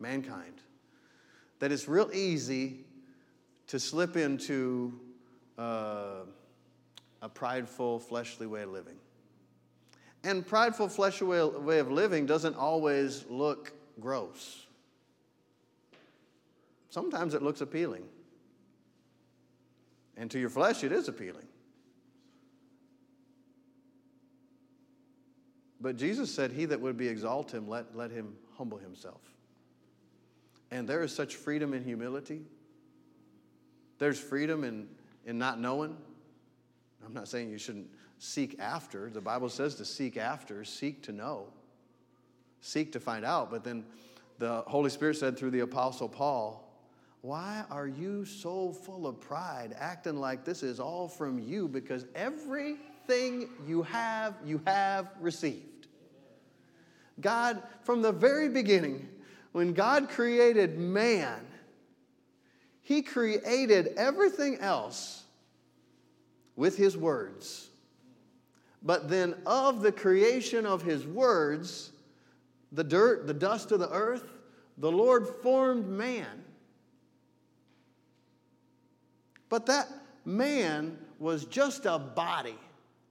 mankind 0.00 0.62
that 1.58 1.72
it's 1.72 1.88
real 1.88 2.10
easy 2.12 2.84
to 3.68 3.78
slip 3.78 4.16
into 4.16 4.98
uh, 5.58 6.22
a 7.22 7.28
prideful, 7.28 7.98
fleshly 7.98 8.46
way 8.46 8.62
of 8.62 8.70
living. 8.70 8.96
And 10.24 10.46
prideful, 10.46 10.88
fleshly 10.88 11.26
way 11.26 11.78
of 11.78 11.90
living 11.90 12.26
doesn't 12.26 12.56
always 12.56 13.24
look 13.28 13.72
gross. 14.00 14.66
Sometimes 16.90 17.34
it 17.34 17.42
looks 17.42 17.60
appealing. 17.60 18.04
And 20.16 20.30
to 20.30 20.38
your 20.38 20.50
flesh, 20.50 20.82
it 20.82 20.90
is 20.90 21.08
appealing. 21.08 21.46
But 25.80 25.96
Jesus 25.96 26.34
said, 26.34 26.50
He 26.50 26.64
that 26.64 26.80
would 26.80 26.96
be 26.96 27.06
exalt 27.06 27.52
him, 27.52 27.68
let, 27.68 27.94
let 27.96 28.10
him 28.10 28.34
humble 28.56 28.78
himself. 28.78 29.20
And 30.70 30.88
there 30.88 31.02
is 31.02 31.14
such 31.14 31.36
freedom 31.36 31.72
in 31.72 31.82
humility. 31.82 32.42
There's 33.98 34.18
freedom 34.18 34.64
in, 34.64 34.88
in 35.26 35.38
not 35.38 35.60
knowing. 35.60 35.96
I'm 37.04 37.14
not 37.14 37.28
saying 37.28 37.50
you 37.50 37.58
shouldn't 37.58 37.88
seek 38.18 38.58
after. 38.58 39.10
The 39.10 39.20
Bible 39.20 39.48
says 39.48 39.74
to 39.76 39.84
seek 39.84 40.16
after, 40.16 40.64
seek 40.64 41.02
to 41.04 41.12
know, 41.12 41.46
seek 42.60 42.92
to 42.92 43.00
find 43.00 43.24
out. 43.24 43.50
But 43.50 43.64
then 43.64 43.84
the 44.38 44.62
Holy 44.66 44.90
Spirit 44.90 45.16
said 45.16 45.38
through 45.38 45.50
the 45.50 45.60
Apostle 45.60 46.08
Paul, 46.08 46.70
Why 47.22 47.64
are 47.70 47.86
you 47.86 48.24
so 48.24 48.72
full 48.72 49.06
of 49.06 49.20
pride, 49.20 49.74
acting 49.78 50.16
like 50.16 50.44
this 50.44 50.62
is 50.62 50.78
all 50.78 51.08
from 51.08 51.38
you? 51.38 51.66
Because 51.66 52.06
everything 52.14 53.48
you 53.66 53.82
have, 53.84 54.34
you 54.44 54.60
have 54.66 55.10
received. 55.20 55.86
God, 57.20 57.62
from 57.82 58.02
the 58.02 58.12
very 58.12 58.48
beginning, 58.48 59.08
when 59.58 59.72
God 59.72 60.08
created 60.08 60.78
man, 60.78 61.40
he 62.80 63.02
created 63.02 63.88
everything 63.96 64.58
else 64.60 65.24
with 66.54 66.76
his 66.76 66.96
words. 66.96 67.68
But 68.84 69.08
then, 69.08 69.34
of 69.46 69.80
the 69.82 69.90
creation 69.90 70.64
of 70.64 70.82
his 70.82 71.04
words, 71.04 71.90
the 72.70 72.84
dirt, 72.84 73.26
the 73.26 73.34
dust 73.34 73.72
of 73.72 73.80
the 73.80 73.90
earth, 73.90 74.30
the 74.76 74.92
Lord 74.92 75.26
formed 75.42 75.88
man. 75.88 76.44
But 79.48 79.66
that 79.66 79.88
man 80.24 80.96
was 81.18 81.46
just 81.46 81.84
a 81.84 81.98
body, 81.98 82.58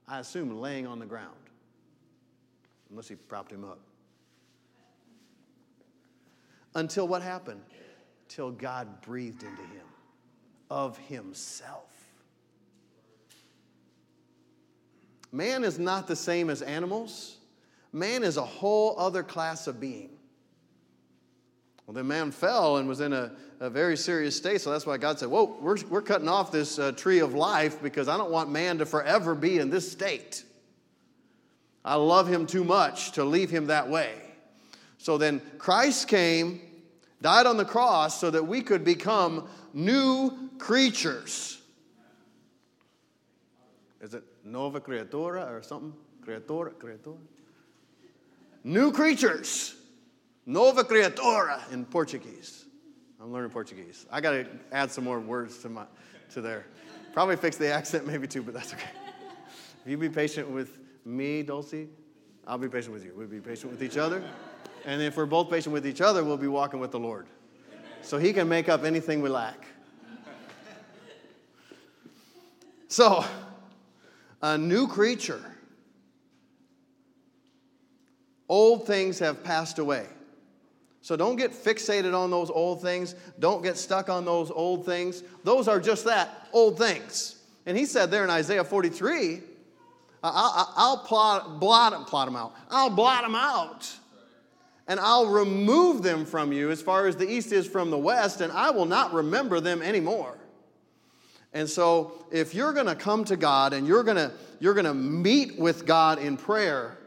I 0.07 0.19
assume, 0.19 0.61
laying 0.61 0.87
on 0.87 0.99
the 0.99 1.05
ground, 1.05 1.35
unless 2.89 3.09
he 3.09 3.15
propped 3.15 3.51
him 3.51 3.65
up. 3.65 3.81
Until 6.77 7.07
what 7.07 7.23
happened? 7.23 7.61
Till 8.29 8.51
God 8.51 9.01
breathed 9.01 9.41
into 9.41 9.63
him 9.63 9.87
of 10.69 10.95
himself. 10.99 11.89
Man 15.31 15.63
is 15.63 15.79
not 15.79 16.07
the 16.07 16.15
same 16.15 16.51
as 16.51 16.61
animals. 16.61 17.37
Man 17.91 18.23
is 18.23 18.37
a 18.37 18.45
whole 18.45 18.93
other 18.99 19.23
class 19.23 19.65
of 19.65 19.79
being. 19.79 20.11
Well, 21.87 21.95
then 21.95 22.07
man 22.07 22.29
fell 22.29 22.77
and 22.77 22.87
was 22.87 22.99
in 22.99 23.11
a, 23.11 23.31
a 23.59 23.71
very 23.71 23.97
serious 23.97 24.35
state. 24.35 24.61
So 24.61 24.69
that's 24.71 24.85
why 24.85 24.97
God 24.97 25.17
said, 25.17 25.29
Whoa, 25.29 25.57
we're, 25.59 25.77
we're 25.89 26.03
cutting 26.03 26.29
off 26.29 26.51
this 26.51 26.77
uh, 26.77 26.91
tree 26.91 27.19
of 27.19 27.33
life 27.33 27.81
because 27.81 28.07
I 28.07 28.17
don't 28.17 28.29
want 28.29 28.51
man 28.51 28.77
to 28.77 28.85
forever 28.85 29.33
be 29.33 29.57
in 29.57 29.71
this 29.71 29.91
state. 29.91 30.43
I 31.83 31.95
love 31.95 32.27
him 32.27 32.45
too 32.45 32.63
much 32.63 33.13
to 33.13 33.25
leave 33.25 33.49
him 33.49 33.67
that 33.67 33.89
way. 33.89 34.13
So 34.99 35.17
then 35.17 35.41
Christ 35.57 36.07
came 36.07 36.66
died 37.21 37.45
on 37.45 37.57
the 37.57 37.65
cross 37.65 38.19
so 38.19 38.29
that 38.31 38.45
we 38.45 38.61
could 38.61 38.83
become 38.83 39.47
new 39.73 40.49
creatures. 40.57 41.61
Is 44.01 44.13
it 44.13 44.23
nova 44.43 44.79
criatura 44.79 45.49
or 45.49 45.61
something? 45.61 45.93
Criatura, 46.25 46.73
criatura. 46.73 47.17
New 48.63 48.91
creatures. 48.91 49.75
Nova 50.45 50.83
criatura 50.83 51.71
in 51.71 51.85
Portuguese. 51.85 52.65
I'm 53.19 53.33
learning 53.33 53.51
Portuguese. 53.51 54.05
I 54.11 54.21
got 54.21 54.31
to 54.31 54.47
add 54.71 54.91
some 54.91 55.03
more 55.03 55.19
words 55.19 55.57
to 55.59 55.69
my 55.69 55.85
to 56.33 56.41
there. 56.41 56.65
Probably 57.13 57.35
fix 57.35 57.57
the 57.57 57.71
accent 57.71 58.05
maybe 58.05 58.27
too, 58.27 58.43
but 58.43 58.53
that's 58.53 58.73
okay. 58.73 58.89
If 59.83 59.91
you 59.91 59.97
be 59.97 60.09
patient 60.09 60.49
with 60.49 60.77
me, 61.05 61.41
Dulcie, 61.41 61.87
I'll 62.45 62.57
be 62.57 62.69
patient 62.69 62.93
with 62.93 63.03
you. 63.03 63.13
We'll 63.15 63.27
be 63.27 63.39
patient 63.39 63.71
with 63.71 63.81
each 63.81 63.97
other. 63.97 64.23
And 64.87 65.01
if 65.01 65.17
we're 65.17 65.25
both 65.25 65.49
patient 65.49 65.73
with 65.73 65.85
each 65.85 65.99
other, 65.99 66.23
we'll 66.23 66.37
be 66.37 66.47
walking 66.47 66.79
with 66.79 66.91
the 66.91 66.99
Lord. 66.99 67.27
So 68.01 68.17
he 68.17 68.31
can 68.31 68.47
make 68.47 68.69
up 68.69 68.85
anything 68.85 69.21
we 69.21 69.27
lack. 69.27 69.65
So, 72.87 73.25
a 74.41 74.57
new 74.57 74.87
creature. 74.87 75.43
Old 78.47 78.87
things 78.87 79.19
have 79.19 79.43
passed 79.43 79.77
away. 79.77 80.05
So 81.01 81.17
don't 81.17 81.35
get 81.35 81.51
fixated 81.51 82.17
on 82.17 82.31
those 82.31 82.49
old 82.49 82.81
things. 82.81 83.13
Don't 83.39 83.61
get 83.61 83.75
stuck 83.75 84.07
on 84.07 84.23
those 84.23 84.51
old 84.51 84.85
things. 84.85 85.21
Those 85.43 85.67
are 85.67 85.81
just 85.81 86.05
that 86.05 86.47
old 86.53 86.77
things. 86.77 87.43
And 87.65 87.77
he 87.77 87.85
said 87.85 88.09
there 88.09 88.23
in 88.23 88.29
Isaiah 88.29 88.63
43, 88.63 89.41
I'll, 90.23 90.73
I'll 90.77 90.97
plot, 90.99 91.59
blot, 91.59 92.07
plot 92.07 92.27
them 92.27 92.37
out. 92.37 92.55
I'll 92.71 92.89
blot 92.89 93.23
them 93.23 93.35
out 93.35 93.93
and 94.87 94.99
I'll 94.99 95.27
remove 95.27 96.01
them 96.01 96.25
from 96.25 96.53
you 96.53 96.71
as 96.71 96.81
far 96.81 97.07
as 97.07 97.15
the 97.15 97.29
east 97.29 97.51
is 97.51 97.67
from 97.67 97.89
the 97.91 97.97
west, 97.97 98.41
and 98.41 98.51
I 98.51 98.71
will 98.71 98.85
not 98.85 99.13
remember 99.13 99.59
them 99.59 99.81
anymore. 99.81 100.37
And 101.53 101.69
so, 101.69 102.13
if 102.31 102.53
you're 102.53 102.73
going 102.73 102.87
to 102.87 102.95
come 102.95 103.23
to 103.25 103.37
God 103.37 103.73
and 103.73 103.87
you're 103.87 104.03
going 104.03 104.17
to 104.17 104.31
you're 104.59 104.73
going 104.73 104.85
to 104.85 104.93
meet 104.93 105.57
with 105.57 105.85
God 105.85 106.19
in 106.19 106.37
prayer, 106.37 106.97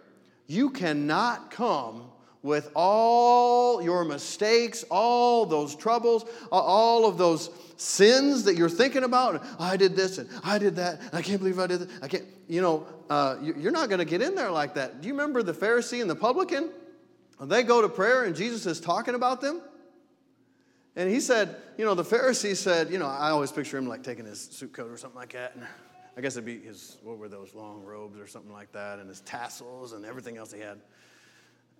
you 0.46 0.70
cannot 0.70 1.50
come 1.50 2.10
with 2.42 2.70
all 2.74 3.82
your 3.82 4.04
mistakes, 4.04 4.84
all 4.90 5.44
those 5.44 5.76
troubles, 5.76 6.24
all 6.50 7.06
of 7.06 7.18
those 7.18 7.50
sins 7.76 8.44
that 8.44 8.56
you're 8.56 8.68
thinking 8.68 9.04
about. 9.04 9.44
I 9.58 9.76
did 9.76 9.94
this 9.94 10.18
and 10.18 10.28
I 10.42 10.58
did 10.58 10.76
that. 10.76 11.00
I 11.12 11.22
can't 11.22 11.38
believe 11.38 11.58
I 11.58 11.66
did 11.66 11.80
that. 11.80 12.02
I 12.02 12.08
can't. 12.08 12.24
You 12.48 12.62
know, 12.62 12.86
uh, 13.08 13.36
you're 13.40 13.70
not 13.70 13.88
going 13.88 14.00
to 14.00 14.04
get 14.04 14.22
in 14.22 14.34
there 14.34 14.50
like 14.50 14.74
that. 14.74 15.00
Do 15.00 15.06
you 15.06 15.14
remember 15.14 15.42
the 15.42 15.52
Pharisee 15.52 16.00
and 16.00 16.10
the 16.10 16.16
publican? 16.16 16.70
They 17.40 17.62
go 17.62 17.80
to 17.82 17.88
prayer 17.88 18.24
and 18.24 18.36
Jesus 18.36 18.66
is 18.66 18.80
talking 18.80 19.14
about 19.14 19.40
them. 19.40 19.62
And 20.96 21.08
he 21.08 21.20
said, 21.20 21.56
you 21.78 21.84
know, 21.84 21.94
the 21.94 22.04
Pharisee 22.04 22.56
said, 22.56 22.90
you 22.90 22.98
know, 22.98 23.06
I 23.06 23.30
always 23.30 23.52
picture 23.52 23.78
him 23.78 23.86
like 23.86 24.02
taking 24.02 24.26
his 24.26 24.40
suit 24.40 24.72
coat 24.72 24.90
or 24.90 24.96
something 24.96 25.18
like 25.18 25.32
that. 25.32 25.54
And 25.54 25.64
I 26.16 26.20
guess 26.20 26.34
it'd 26.34 26.44
be 26.44 26.60
his, 26.60 26.98
what 27.02 27.16
were 27.16 27.28
those 27.28 27.54
long 27.54 27.82
robes 27.84 28.18
or 28.18 28.26
something 28.26 28.52
like 28.52 28.72
that, 28.72 28.98
and 28.98 29.08
his 29.08 29.20
tassels 29.20 29.92
and 29.92 30.04
everything 30.04 30.36
else 30.36 30.52
he 30.52 30.60
had. 30.60 30.80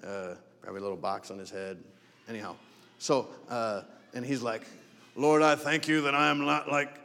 Uh, 0.03 0.35
probably 0.63 0.79
a 0.79 0.83
little 0.83 0.97
box 0.97 1.31
on 1.31 1.39
his 1.39 1.51
head. 1.51 1.83
Anyhow, 2.29 2.55
so, 2.99 3.29
uh, 3.49 3.83
and 4.15 4.25
he's 4.25 4.41
like, 4.41 4.63
Lord, 5.17 5.43
I 5.43 5.57
thank 5.57 5.89
you 5.89 6.03
that 6.03 6.15
I 6.15 6.31
am 6.31 6.45
not 6.47 6.71
like, 6.71 7.01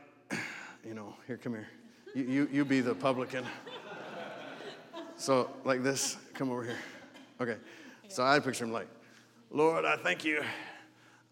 you 0.86 0.94
know, 0.94 1.16
here, 1.28 1.38
come 1.38 1.54
here. 1.54 1.68
You, 2.14 2.24
you, 2.24 2.50
you 2.52 2.66
be 2.66 2.80
the 2.80 2.96
publican. 2.96 3.44
So, 5.18 5.50
like 5.64 5.84
this, 5.84 6.18
come 6.34 6.52
over 6.52 6.64
here. 6.64 6.78
Okay. 7.42 7.58
So 8.08 8.24
I 8.24 8.40
picture 8.40 8.66
him 8.66 8.72
like, 8.72 8.88
Lord, 9.52 9.86
I 9.86 9.98
thank 9.98 10.24
you. 10.24 10.42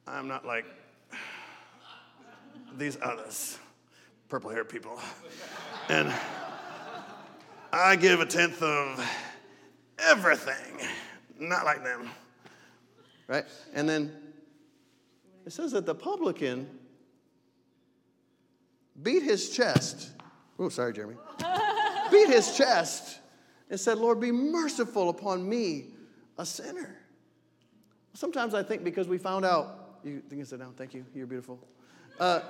I'm 0.08 0.27
not 0.27 0.46
like 0.46 0.65
these 2.77 2.98
others, 3.01 3.58
purple 4.30 4.50
haired 4.50 4.70
people. 4.70 5.00
And 5.89 6.13
I 7.72 7.96
give 7.96 8.20
a 8.20 8.25
tenth 8.25 8.62
of 8.62 9.03
everything, 10.00 10.88
not 11.39 11.65
like 11.65 11.84
them. 11.84 12.10
Right? 13.27 13.46
And 13.74 13.88
then 13.88 14.12
it 15.46 15.53
says 15.53 15.72
that 15.72 15.86
the 15.86 15.96
publican 15.96 16.68
beat 19.01 19.24
his 19.24 19.50
chest. 19.50 20.12
Oh, 20.60 20.70
sorry, 20.70 20.94
Jeremy. 20.94 21.15
beat 22.12 22.30
his 22.30 22.56
chest 22.56 23.20
and 23.70 23.80
said, 23.80 23.98
Lord, 23.98 24.20
be 24.20 24.32
merciful 24.32 25.10
upon 25.10 25.48
me, 25.48 25.92
a 26.38 26.46
sinner. 26.46 26.98
Sometimes 28.13 28.54
I 28.54 28.63
think 28.63 28.84
because 28.84 29.08
we 29.08 29.18
found 29.18 29.46
out, 29.46 30.00
you, 30.04 30.22
you 30.30 30.38
can 30.38 30.46
sit 30.46 30.60
down, 30.60 30.74
thank 30.74 30.94
you, 30.94 31.06
you're 31.16 31.28
beautiful. 31.28 31.60
Uh, 32.20 32.42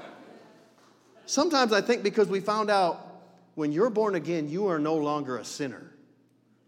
sometimes 1.26 1.72
I 1.72 1.82
think 1.82 2.04
because 2.04 2.28
we 2.28 2.40
found 2.40 2.70
out 2.70 3.24
when 3.56 3.72
you're 3.72 3.90
born 3.90 4.16
again, 4.16 4.50
you 4.50 4.68
are 4.68 4.80
no 4.80 4.96
longer 4.96 5.38
a 5.38 5.46
sinner. 5.46 5.93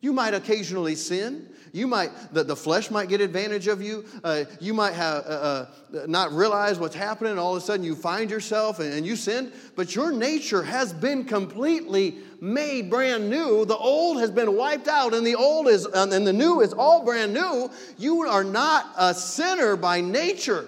You 0.06 0.14
might 0.14 0.36
occasionally 0.36 0.94
sin. 0.94 1.50
You 1.74 1.88
might, 1.88 2.12
the, 2.32 2.44
the 2.44 2.56
flesh 2.56 2.92
might 2.92 3.10
get 3.10 3.22
advantage 3.22 3.66
of 3.66 3.82
you. 3.82 4.06
Uh, 4.24 4.44
you 4.60 4.72
might 4.72 4.94
have 4.94 5.24
uh, 5.26 5.66
uh, 5.98 6.06
not 6.06 6.32
realize 6.32 6.78
what's 6.78 6.94
happening. 6.94 7.40
All 7.40 7.56
of 7.56 7.64
a 7.64 7.66
sudden 7.66 7.84
you 7.84 7.96
find 7.96 8.30
yourself 8.30 8.80
and, 8.80 8.94
and 8.94 9.04
you 9.04 9.16
sin. 9.16 9.52
But 9.76 9.96
your 9.96 10.12
nature 10.12 10.62
has 10.62 10.94
been 10.94 11.26
completely 11.26 12.18
made 12.40 12.92
brand 12.92 13.32
new. 13.32 13.66
The 13.66 13.76
old 13.76 14.20
has 14.20 14.30
been 14.30 14.56
wiped 14.56 14.88
out 14.88 15.16
and 15.16 15.26
the 15.26 15.34
old 15.34 15.70
is, 15.70 15.88
and 15.88 16.12
the 16.12 16.32
new 16.32 16.62
is 16.62 16.72
all 16.72 17.04
brand 17.04 17.34
new. 17.34 17.72
You 17.98 18.22
are 18.28 18.44
not 18.44 18.86
a 19.00 19.12
sinner 19.12 19.76
by 19.76 20.02
nature. 20.02 20.68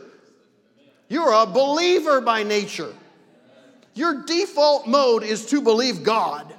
You're 1.09 1.31
a 1.31 1.45
believer 1.45 2.21
by 2.21 2.41
nature. 2.41 2.91
Your 3.93 4.23
default 4.23 4.87
mode 4.87 5.21
is 5.21 5.45
to 5.51 5.61
believe 5.61 6.01
God. 6.01 6.51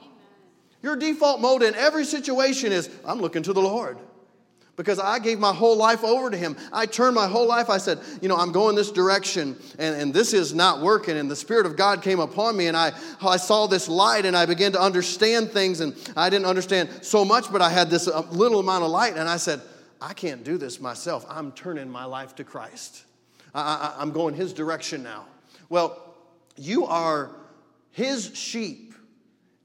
Your 0.82 0.96
default 0.96 1.40
mode 1.40 1.62
in 1.62 1.74
every 1.74 2.04
situation 2.04 2.72
is, 2.72 2.88
I'm 3.04 3.20
looking 3.20 3.42
to 3.44 3.52
the 3.52 3.60
Lord. 3.60 3.98
Because 4.76 5.00
I 5.00 5.18
gave 5.18 5.40
my 5.40 5.52
whole 5.52 5.76
life 5.76 6.04
over 6.04 6.30
to 6.30 6.36
Him. 6.36 6.56
I 6.72 6.86
turned 6.86 7.16
my 7.16 7.26
whole 7.26 7.48
life. 7.48 7.68
I 7.68 7.78
said, 7.78 7.98
You 8.22 8.28
know, 8.28 8.36
I'm 8.36 8.52
going 8.52 8.76
this 8.76 8.92
direction 8.92 9.56
and, 9.76 10.00
and 10.00 10.14
this 10.14 10.32
is 10.32 10.54
not 10.54 10.80
working. 10.80 11.16
And 11.16 11.28
the 11.28 11.34
Spirit 11.34 11.66
of 11.66 11.76
God 11.76 12.00
came 12.00 12.20
upon 12.20 12.56
me 12.56 12.68
and 12.68 12.76
I, 12.76 12.92
I 13.20 13.38
saw 13.38 13.66
this 13.66 13.88
light 13.88 14.24
and 14.24 14.36
I 14.36 14.46
began 14.46 14.70
to 14.72 14.80
understand 14.80 15.50
things. 15.50 15.80
And 15.80 15.96
I 16.16 16.30
didn't 16.30 16.46
understand 16.46 16.90
so 17.02 17.24
much, 17.24 17.50
but 17.50 17.60
I 17.60 17.70
had 17.70 17.90
this 17.90 18.06
uh, 18.06 18.20
little 18.30 18.60
amount 18.60 18.84
of 18.84 18.90
light. 18.90 19.16
And 19.16 19.28
I 19.28 19.36
said, 19.36 19.60
I 20.00 20.12
can't 20.12 20.44
do 20.44 20.56
this 20.58 20.80
myself. 20.80 21.26
I'm 21.28 21.50
turning 21.50 21.90
my 21.90 22.04
life 22.04 22.36
to 22.36 22.44
Christ. 22.44 23.02
I, 23.52 23.60
I, 23.96 24.00
I'm 24.00 24.12
going 24.12 24.32
His 24.32 24.52
direction 24.52 25.02
now. 25.02 25.26
Well, 25.68 26.14
you 26.56 26.86
are 26.86 27.32
His 27.90 28.30
sheep 28.36 28.87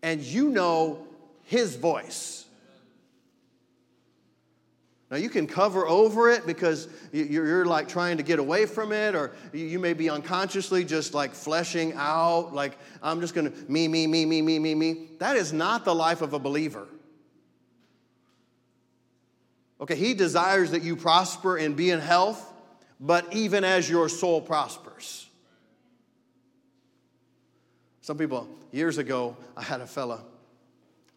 and 0.04 0.22
you 0.22 0.50
know 0.50 1.08
his 1.44 1.76
voice. 1.76 2.46
Now, 5.10 5.18
you 5.18 5.30
can 5.30 5.46
cover 5.46 5.86
over 5.88 6.30
it 6.32 6.46
because 6.48 6.88
you're 7.12 7.66
like 7.66 7.88
trying 7.88 8.18
to 8.18 8.24
get 8.24 8.40
away 8.40 8.66
from 8.66 8.92
it, 8.92 9.16
or 9.16 9.32
you 9.54 9.78
may 9.78 9.94
be 9.94 10.10
unconsciously 10.10 10.84
just 10.84 11.14
like 11.14 11.34
fleshing 11.34 11.94
out, 11.96 12.54
like, 12.54 12.78
I'm 13.02 13.22
just 13.22 13.36
gonna 13.36 13.52
me, 13.68 13.88
me, 13.88 14.08
me, 14.08 14.26
me, 14.26 14.42
me, 14.42 14.60
me, 14.60 14.76
me. 14.76 15.08
That 15.20 15.38
is 15.38 15.54
not 15.54 15.86
the 15.86 15.94
life 15.94 16.22
of 16.22 16.34
a 16.34 16.40
believer. 16.40 16.88
Okay, 19.80 19.96
he 19.96 20.16
desires 20.16 20.72
that 20.72 20.82
you 20.82 20.96
prosper 20.96 21.58
and 21.58 21.76
be 21.76 21.92
in 21.92 22.00
health, 22.00 22.52
but 23.00 23.32
even 23.34 23.64
as 23.64 23.88
your 23.88 24.10
soul 24.10 24.42
prospers. 24.42 25.28
Some 28.04 28.18
people, 28.18 28.50
years 28.74 28.98
ago, 28.98 29.36
I 29.56 29.64
had 29.64 29.80
a 29.80 29.88
fella 29.88 30.24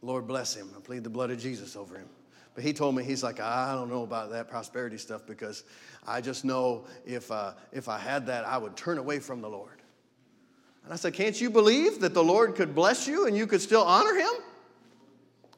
Lord 0.03 0.29
bless 0.29 0.55
him. 0.55 0.71
I 0.77 0.81
plead 0.81 1.03
the 1.03 1.11
blood 1.11 1.33
of 1.33 1.39
Jesus 1.41 1.75
over 1.75 1.97
him. 1.97 2.09
But 2.55 2.63
he 2.63 2.73
told 2.73 2.95
me, 2.95 3.03
he's 3.03 3.25
like, 3.25 3.41
I 3.41 3.75
don't 3.75 3.91
know 3.91 4.05
about 4.05 4.31
that 4.31 4.49
prosperity 4.49 4.99
stuff 4.99 5.27
because 5.27 5.65
I 6.07 6.21
just 6.21 6.45
know 6.45 6.85
if, 7.05 7.29
uh, 7.33 7.55
if 7.73 7.89
I 7.89 7.99
had 7.99 8.27
that, 8.27 8.45
I 8.45 8.57
would 8.57 8.77
turn 8.77 8.99
away 8.99 9.19
from 9.19 9.41
the 9.41 9.49
Lord. 9.49 9.83
And 10.85 10.93
I 10.93 10.97
said, 10.97 11.13
Can't 11.13 11.41
you 11.41 11.51
believe 11.51 11.99
that 12.03 12.15
the 12.15 12.23
Lord 12.23 12.55
could 12.55 12.73
bless 12.73 13.09
you 13.09 13.27
and 13.27 13.37
you 13.37 13.49
could 13.49 13.61
still 13.61 13.83
honor 13.83 14.15
him? 14.15 14.33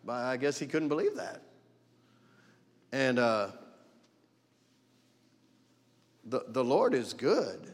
But 0.03 0.15
I 0.15 0.39
guess 0.39 0.59
he 0.59 0.67
couldn't 0.67 0.89
believe 0.89 1.17
that. 1.17 1.43
And 2.91 3.19
uh, 3.19 3.49
the, 6.25 6.47
the 6.49 6.65
Lord 6.65 6.95
is 6.95 7.13
good, 7.13 7.71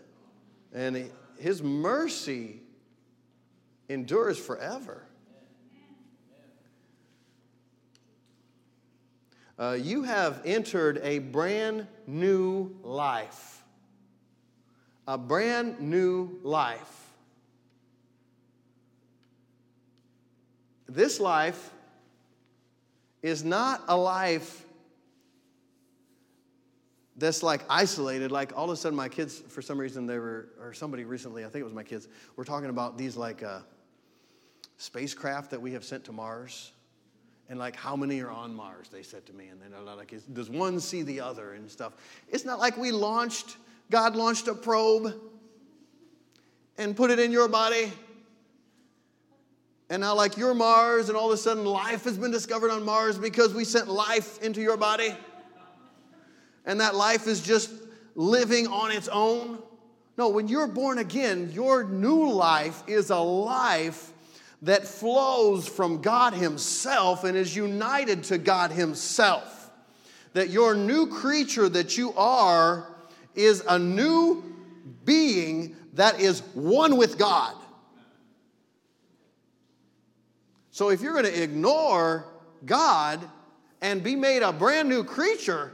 and 0.72 0.96
he, 0.96 1.04
his 1.38 1.62
mercy 1.62 2.63
endures 3.88 4.38
forever. 4.38 5.02
Uh, 9.58 9.76
you 9.80 10.02
have 10.02 10.42
entered 10.44 11.00
a 11.02 11.20
brand 11.20 11.86
new 12.06 12.74
life. 12.82 13.62
A 15.06 15.16
brand 15.16 15.80
new 15.80 16.40
life. 16.42 17.04
This 20.88 21.20
life 21.20 21.70
is 23.22 23.44
not 23.44 23.82
a 23.88 23.96
life 23.96 24.64
that's 27.16 27.42
like 27.42 27.62
isolated. 27.70 28.32
Like 28.32 28.52
all 28.56 28.64
of 28.64 28.70
a 28.70 28.76
sudden, 28.76 28.96
my 28.96 29.08
kids, 29.08 29.38
for 29.48 29.62
some 29.62 29.78
reason, 29.78 30.06
they 30.06 30.18
were, 30.18 30.48
or 30.60 30.72
somebody 30.72 31.04
recently, 31.04 31.44
I 31.44 31.48
think 31.48 31.60
it 31.60 31.64
was 31.64 31.72
my 31.72 31.84
kids, 31.84 32.08
were 32.36 32.44
talking 32.44 32.70
about 32.70 32.98
these 32.98 33.16
like 33.16 33.42
uh, 33.42 33.60
spacecraft 34.76 35.50
that 35.50 35.60
we 35.60 35.72
have 35.72 35.84
sent 35.84 36.04
to 36.04 36.12
Mars 36.12 36.72
and 37.48 37.58
like 37.58 37.76
how 37.76 37.94
many 37.96 38.20
are 38.20 38.30
on 38.30 38.54
Mars? 38.54 38.88
They 38.88 39.02
said 39.02 39.26
to 39.26 39.32
me, 39.32 39.48
and 39.48 39.60
they're 39.60 39.94
like, 39.94 40.14
does 40.32 40.48
one 40.48 40.80
see 40.80 41.02
the 41.02 41.20
other 41.20 41.52
and 41.52 41.70
stuff? 41.70 41.92
It's 42.28 42.44
not 42.44 42.58
like 42.58 42.76
we 42.76 42.90
launched, 42.90 43.56
God 43.90 44.16
launched 44.16 44.48
a 44.48 44.54
probe 44.54 45.14
and 46.78 46.96
put 46.96 47.10
it 47.10 47.18
in 47.18 47.30
your 47.30 47.48
body. 47.48 47.92
And 49.90 50.00
now, 50.00 50.14
like 50.14 50.38
you're 50.38 50.54
Mars, 50.54 51.10
and 51.10 51.18
all 51.18 51.30
of 51.30 51.34
a 51.34 51.36
sudden 51.36 51.66
life 51.66 52.04
has 52.04 52.16
been 52.16 52.30
discovered 52.30 52.70
on 52.70 52.84
Mars 52.84 53.18
because 53.18 53.52
we 53.52 53.64
sent 53.64 53.88
life 53.88 54.42
into 54.42 54.62
your 54.62 54.78
body. 54.78 55.14
And 56.64 56.80
that 56.80 56.94
life 56.94 57.26
is 57.26 57.42
just 57.42 57.70
living 58.14 58.66
on 58.66 58.90
its 58.90 59.08
own. 59.08 59.58
No, 60.16 60.30
when 60.30 60.48
you're 60.48 60.66
born 60.66 60.98
again, 60.98 61.50
your 61.52 61.84
new 61.84 62.30
life 62.30 62.82
is 62.86 63.10
a 63.10 63.18
life 63.18 64.13
that 64.64 64.86
flows 64.86 65.68
from 65.68 66.00
God 66.00 66.32
Himself 66.32 67.24
and 67.24 67.36
is 67.36 67.54
united 67.54 68.24
to 68.24 68.38
God 68.38 68.70
Himself. 68.70 69.70
That 70.32 70.48
your 70.48 70.74
new 70.74 71.06
creature 71.06 71.68
that 71.68 71.96
you 71.96 72.12
are 72.14 72.88
is 73.34 73.62
a 73.68 73.78
new 73.78 74.42
being 75.04 75.76
that 75.92 76.18
is 76.18 76.40
one 76.54 76.96
with 76.96 77.18
God. 77.18 77.54
So 80.70 80.88
if 80.88 81.02
you're 81.02 81.12
going 81.12 81.26
to 81.26 81.42
ignore 81.42 82.26
God 82.64 83.20
and 83.82 84.02
be 84.02 84.16
made 84.16 84.42
a 84.42 84.52
brand 84.52 84.88
new 84.88 85.04
creature, 85.04 85.72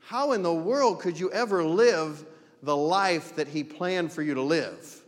how 0.00 0.32
in 0.32 0.42
the 0.42 0.54
world 0.54 1.00
could 1.00 1.20
you 1.20 1.30
ever 1.32 1.62
live 1.62 2.24
the 2.62 2.76
life 2.76 3.36
that 3.36 3.46
He 3.46 3.62
planned 3.62 4.10
for 4.10 4.22
you 4.22 4.34
to 4.34 4.42
live? 4.42 5.02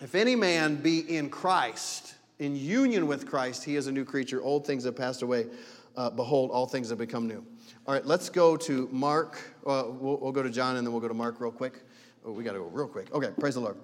If 0.00 0.14
any 0.14 0.34
man 0.34 0.76
be 0.76 1.00
in 1.14 1.28
Christ, 1.28 2.14
in 2.38 2.56
union 2.56 3.06
with 3.06 3.26
Christ, 3.26 3.64
he 3.64 3.76
is 3.76 3.86
a 3.86 3.92
new 3.92 4.06
creature. 4.06 4.40
Old 4.40 4.66
things 4.66 4.84
have 4.84 4.96
passed 4.96 5.20
away. 5.20 5.44
Uh, 5.94 6.08
behold, 6.08 6.50
all 6.50 6.66
things 6.66 6.88
have 6.88 6.96
become 6.96 7.28
new. 7.28 7.44
All 7.86 7.92
right, 7.92 8.06
let's 8.06 8.30
go 8.30 8.56
to 8.56 8.88
Mark. 8.90 9.38
Uh, 9.66 9.84
we'll, 9.88 10.16
we'll, 10.16 10.32
go 10.32 10.42
to 10.42 10.48
John 10.48 10.76
and 10.76 10.86
then 10.86 10.92
we'll 10.92 11.02
go 11.02 11.08
to 11.08 11.14
Mark 11.14 11.38
real 11.38 11.50
quick. 11.50 11.82
Oh, 12.24 12.32
we 12.32 12.44
got 12.44 12.52
to 12.52 12.60
go 12.60 12.64
real 12.64 12.88
quick. 12.88 13.12
Okay, 13.12 13.28
praise 13.38 13.54
the 13.54 13.60
Lord. 13.60 13.76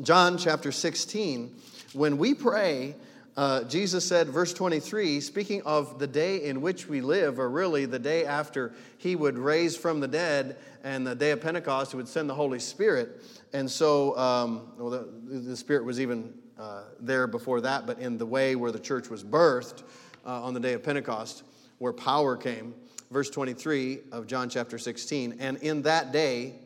John 0.00 0.38
chapter 0.38 0.70
16. 0.70 1.56
When 1.92 2.18
we 2.18 2.34
pray, 2.34 2.94
uh, 3.34 3.64
Jesus 3.64 4.06
said, 4.06 4.28
verse 4.28 4.52
23, 4.52 5.20
speaking 5.20 5.62
of 5.62 5.98
the 5.98 6.06
day 6.06 6.44
in 6.44 6.60
which 6.60 6.86
we 6.86 7.00
live, 7.00 7.38
or 7.38 7.48
really 7.48 7.86
the 7.86 7.98
day 7.98 8.26
after 8.26 8.74
he 8.98 9.16
would 9.16 9.38
raise 9.38 9.74
from 9.74 10.00
the 10.00 10.08
dead 10.08 10.56
and 10.84 11.06
the 11.06 11.14
day 11.14 11.30
of 11.30 11.40
Pentecost, 11.40 11.92
he 11.92 11.96
would 11.96 12.08
send 12.08 12.28
the 12.28 12.34
Holy 12.34 12.58
Spirit. 12.58 13.22
And 13.54 13.70
so, 13.70 14.16
um, 14.18 14.72
well, 14.76 14.90
the, 14.90 15.38
the, 15.38 15.56
Spirit 15.56 15.84
was 15.84 15.98
even 15.98 16.34
uh, 16.58 16.82
there 17.00 17.26
before 17.26 17.62
that, 17.62 17.86
but 17.86 17.98
in 17.98 18.18
the 18.18 18.26
way 18.26 18.54
where 18.54 18.70
the 18.70 18.78
church 18.78 19.08
was 19.08 19.24
birthed 19.24 19.82
uh, 20.26 20.42
on 20.42 20.52
the 20.52 20.60
day 20.60 20.74
of 20.74 20.82
Pentecost, 20.82 21.42
where 21.78 21.92
power 21.94 22.36
came. 22.36 22.74
Verse 23.10 23.30
23 23.30 24.00
of 24.12 24.26
John 24.26 24.50
chapter 24.50 24.76
16, 24.78 25.36
and 25.38 25.56
in 25.58 25.82
that 25.82 26.12
day 26.12 26.56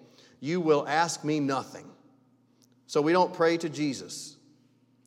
you 0.40 0.61
will 0.61 0.87
ask 0.88 1.22
me 1.22 1.38
nothing. 1.38 1.87
So 2.88 3.00
we 3.00 3.12
don't 3.12 3.33
pray 3.33 3.57
to 3.59 3.68
Jesus. 3.68 4.36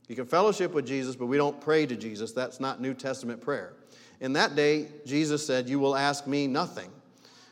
You 0.09 0.15
can 0.15 0.25
fellowship 0.25 0.73
with 0.73 0.87
Jesus, 0.87 1.15
but 1.15 1.27
we 1.27 1.37
don't 1.37 1.61
pray 1.61 1.85
to 1.85 1.95
Jesus. 1.95 2.31
That's 2.31 2.59
not 2.59 2.81
New 2.81 2.95
Testament 2.95 3.39
prayer. 3.41 3.73
In 4.19 4.33
that 4.33 4.55
day, 4.55 4.87
Jesus 5.05 5.45
said, 5.45 5.69
You 5.69 5.79
will 5.79 5.95
ask 5.95 6.27
me 6.27 6.47
nothing. 6.47 6.89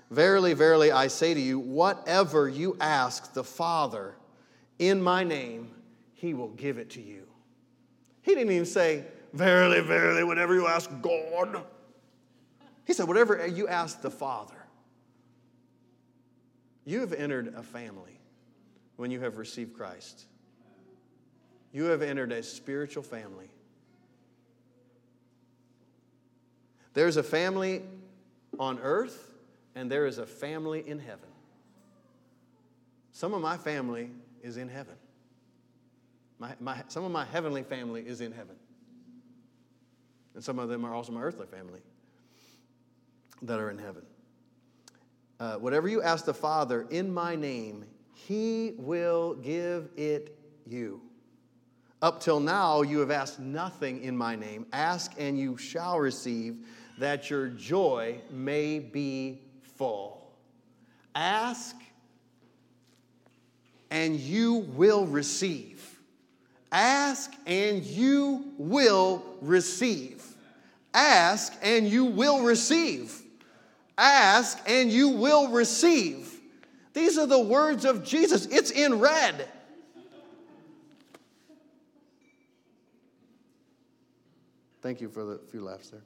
Verily, 0.10 0.54
verily, 0.54 0.92
I 0.92 1.08
say 1.08 1.34
to 1.34 1.40
you, 1.40 1.60
whatever 1.60 2.50
you 2.50 2.76
ask 2.82 3.34
the 3.34 3.44
Father 3.44 4.16
in 4.80 5.02
my 5.02 5.24
name, 5.24 5.70
he 6.14 6.34
will 6.34 6.50
give 6.50 6.80
it 6.80 6.90
to 6.92 7.02
you. 7.02 7.28
He 8.24 8.34
didn't 8.34 8.52
even 8.52 8.66
say, 8.66 9.06
Verily, 9.34 9.82
verily, 9.82 10.24
whatever 10.24 10.56
you 10.56 10.66
ask 10.68 10.90
God. 11.02 11.64
He 12.86 12.94
said, 12.94 13.08
Whatever 13.08 13.46
you 13.46 13.68
ask 13.68 14.02
the 14.02 14.10
Father. 14.10 14.56
You 16.86 17.02
have 17.02 17.14
entered 17.14 17.54
a 17.56 17.62
family 17.62 18.20
when 18.96 19.12
you 19.12 19.20
have 19.20 19.38
received 19.38 19.76
Christ. 19.76 20.26
You 21.78 21.86
have 21.86 22.02
entered 22.02 22.32
a 22.32 22.42
spiritual 22.42 23.04
family. 23.04 23.52
There's 26.96 27.18
a 27.18 27.22
family 27.22 27.84
on 28.58 28.80
earth, 28.80 29.36
and 29.76 29.92
there 29.92 30.08
is 30.08 30.18
a 30.18 30.26
family 30.26 30.84
in 30.88 30.98
heaven. 30.98 31.30
Some 33.12 33.36
of 33.36 33.44
my 33.44 33.58
family 33.58 34.10
is 34.42 34.58
in 34.58 34.70
heaven. 34.70 34.96
My, 36.40 36.56
my, 36.60 36.82
some 36.88 37.04
of 37.04 37.12
my 37.12 37.26
heavenly 37.26 37.62
family 37.62 38.02
is 38.02 38.22
in 38.22 38.32
heaven. 38.32 38.56
And 40.34 40.44
some 40.44 40.58
of 40.58 40.70
them 40.70 40.84
are 40.84 40.96
also 40.96 41.12
my 41.12 41.22
earthly 41.22 41.46
family 41.46 41.82
that 43.44 43.60
are 43.60 43.70
in 43.70 43.78
heaven. 43.78 44.02
Uh, 45.40 45.58
whatever 45.58 45.88
you 45.88 46.02
ask 46.02 46.26
the 46.26 46.34
Father 46.34 46.88
in 46.90 47.14
my 47.14 47.36
name, 47.36 47.86
he 48.16 48.74
will 48.80 49.36
give 49.36 49.90
it 49.96 50.36
you. 50.66 51.04
Up 52.02 52.22
till 52.22 52.40
now, 52.40 52.84
you 52.84 53.00
have 53.00 53.10
asked 53.10 53.40
nothing 53.40 54.04
in 54.04 54.16
my 54.16 54.36
name. 54.36 54.68
Ask 54.72 55.14
and 55.18 55.38
you 55.40 55.58
shall 55.58 56.00
receive, 56.00 56.58
that 57.00 57.30
your 57.30 57.48
joy 57.48 58.22
may 58.32 58.80
be 58.80 59.42
full. 59.78 60.32
Ask 61.16 61.76
and 63.90 64.20
you 64.20 64.68
will 64.76 65.06
receive. 65.08 66.00
Ask 66.72 67.34
and 67.46 67.84
you 67.84 68.54
will 68.58 69.24
receive. 69.42 70.24
Ask 70.94 71.54
and 71.64 71.88
you 71.88 72.06
will 72.06 72.44
receive. 72.44 73.22
Ask 73.98 74.60
and 74.68 74.92
you 74.92 75.10
will 75.10 75.48
receive. 75.50 76.40
These 76.94 77.18
are 77.18 77.28
the 77.28 77.40
words 77.40 77.86
of 77.86 78.04
Jesus. 78.04 78.46
It's 78.48 78.72
in 78.72 79.00
red. 79.00 79.48
Thank 84.88 85.02
you 85.02 85.10
for 85.10 85.26
the 85.26 85.38
few 85.52 85.66
laughs 85.66 85.90
there. 85.90 86.00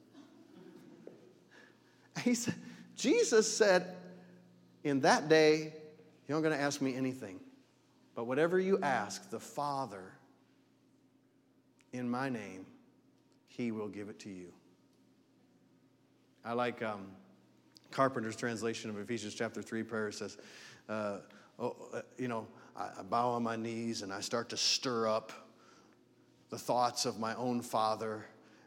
He 2.24 2.34
said, 2.34 2.56
Jesus 2.96 3.48
said, 3.56 3.96
In 4.84 5.02
that 5.02 5.30
day, 5.30 5.72
you're 6.28 6.36
not 6.36 6.42
going 6.42 6.58
to 6.58 6.64
ask 6.64 6.82
me 6.82 6.96
anything, 6.96 7.40
but 8.16 8.26
whatever 8.26 8.60
you 8.60 8.80
ask 8.82 9.30
the 9.30 9.40
Father 9.40 10.14
in 11.94 12.10
my 12.10 12.28
name, 12.28 12.66
he 13.46 13.72
will 13.72 13.88
give 13.88 14.10
it 14.10 14.18
to 14.22 14.32
you. 14.32 14.52
I 16.44 16.54
like 16.54 16.82
um, 16.82 17.06
Carpenter's 17.92 18.36
translation 18.36 18.90
of 18.90 18.98
Ephesians 18.98 19.36
chapter 19.36 19.62
3 19.62 19.84
prayer. 19.84 20.12
says, 20.12 20.40
uh, 20.90 21.18
oh, 21.60 21.76
uh, 21.94 22.02
you 22.18 22.28
know, 22.28 22.48
I, 22.76 22.90
I 22.98 23.04
bow 23.04 23.30
on 23.30 23.44
my 23.44 23.58
knees 23.58 24.02
and 24.02 24.12
I 24.12 24.22
start 24.22 24.50
to 24.50 24.58
stir 24.58 25.08
up 25.08 25.32
the 26.50 26.58
thoughts 26.58 27.06
of 27.06 27.20
my 27.20 27.36
own 27.36 27.62
father 27.62 28.26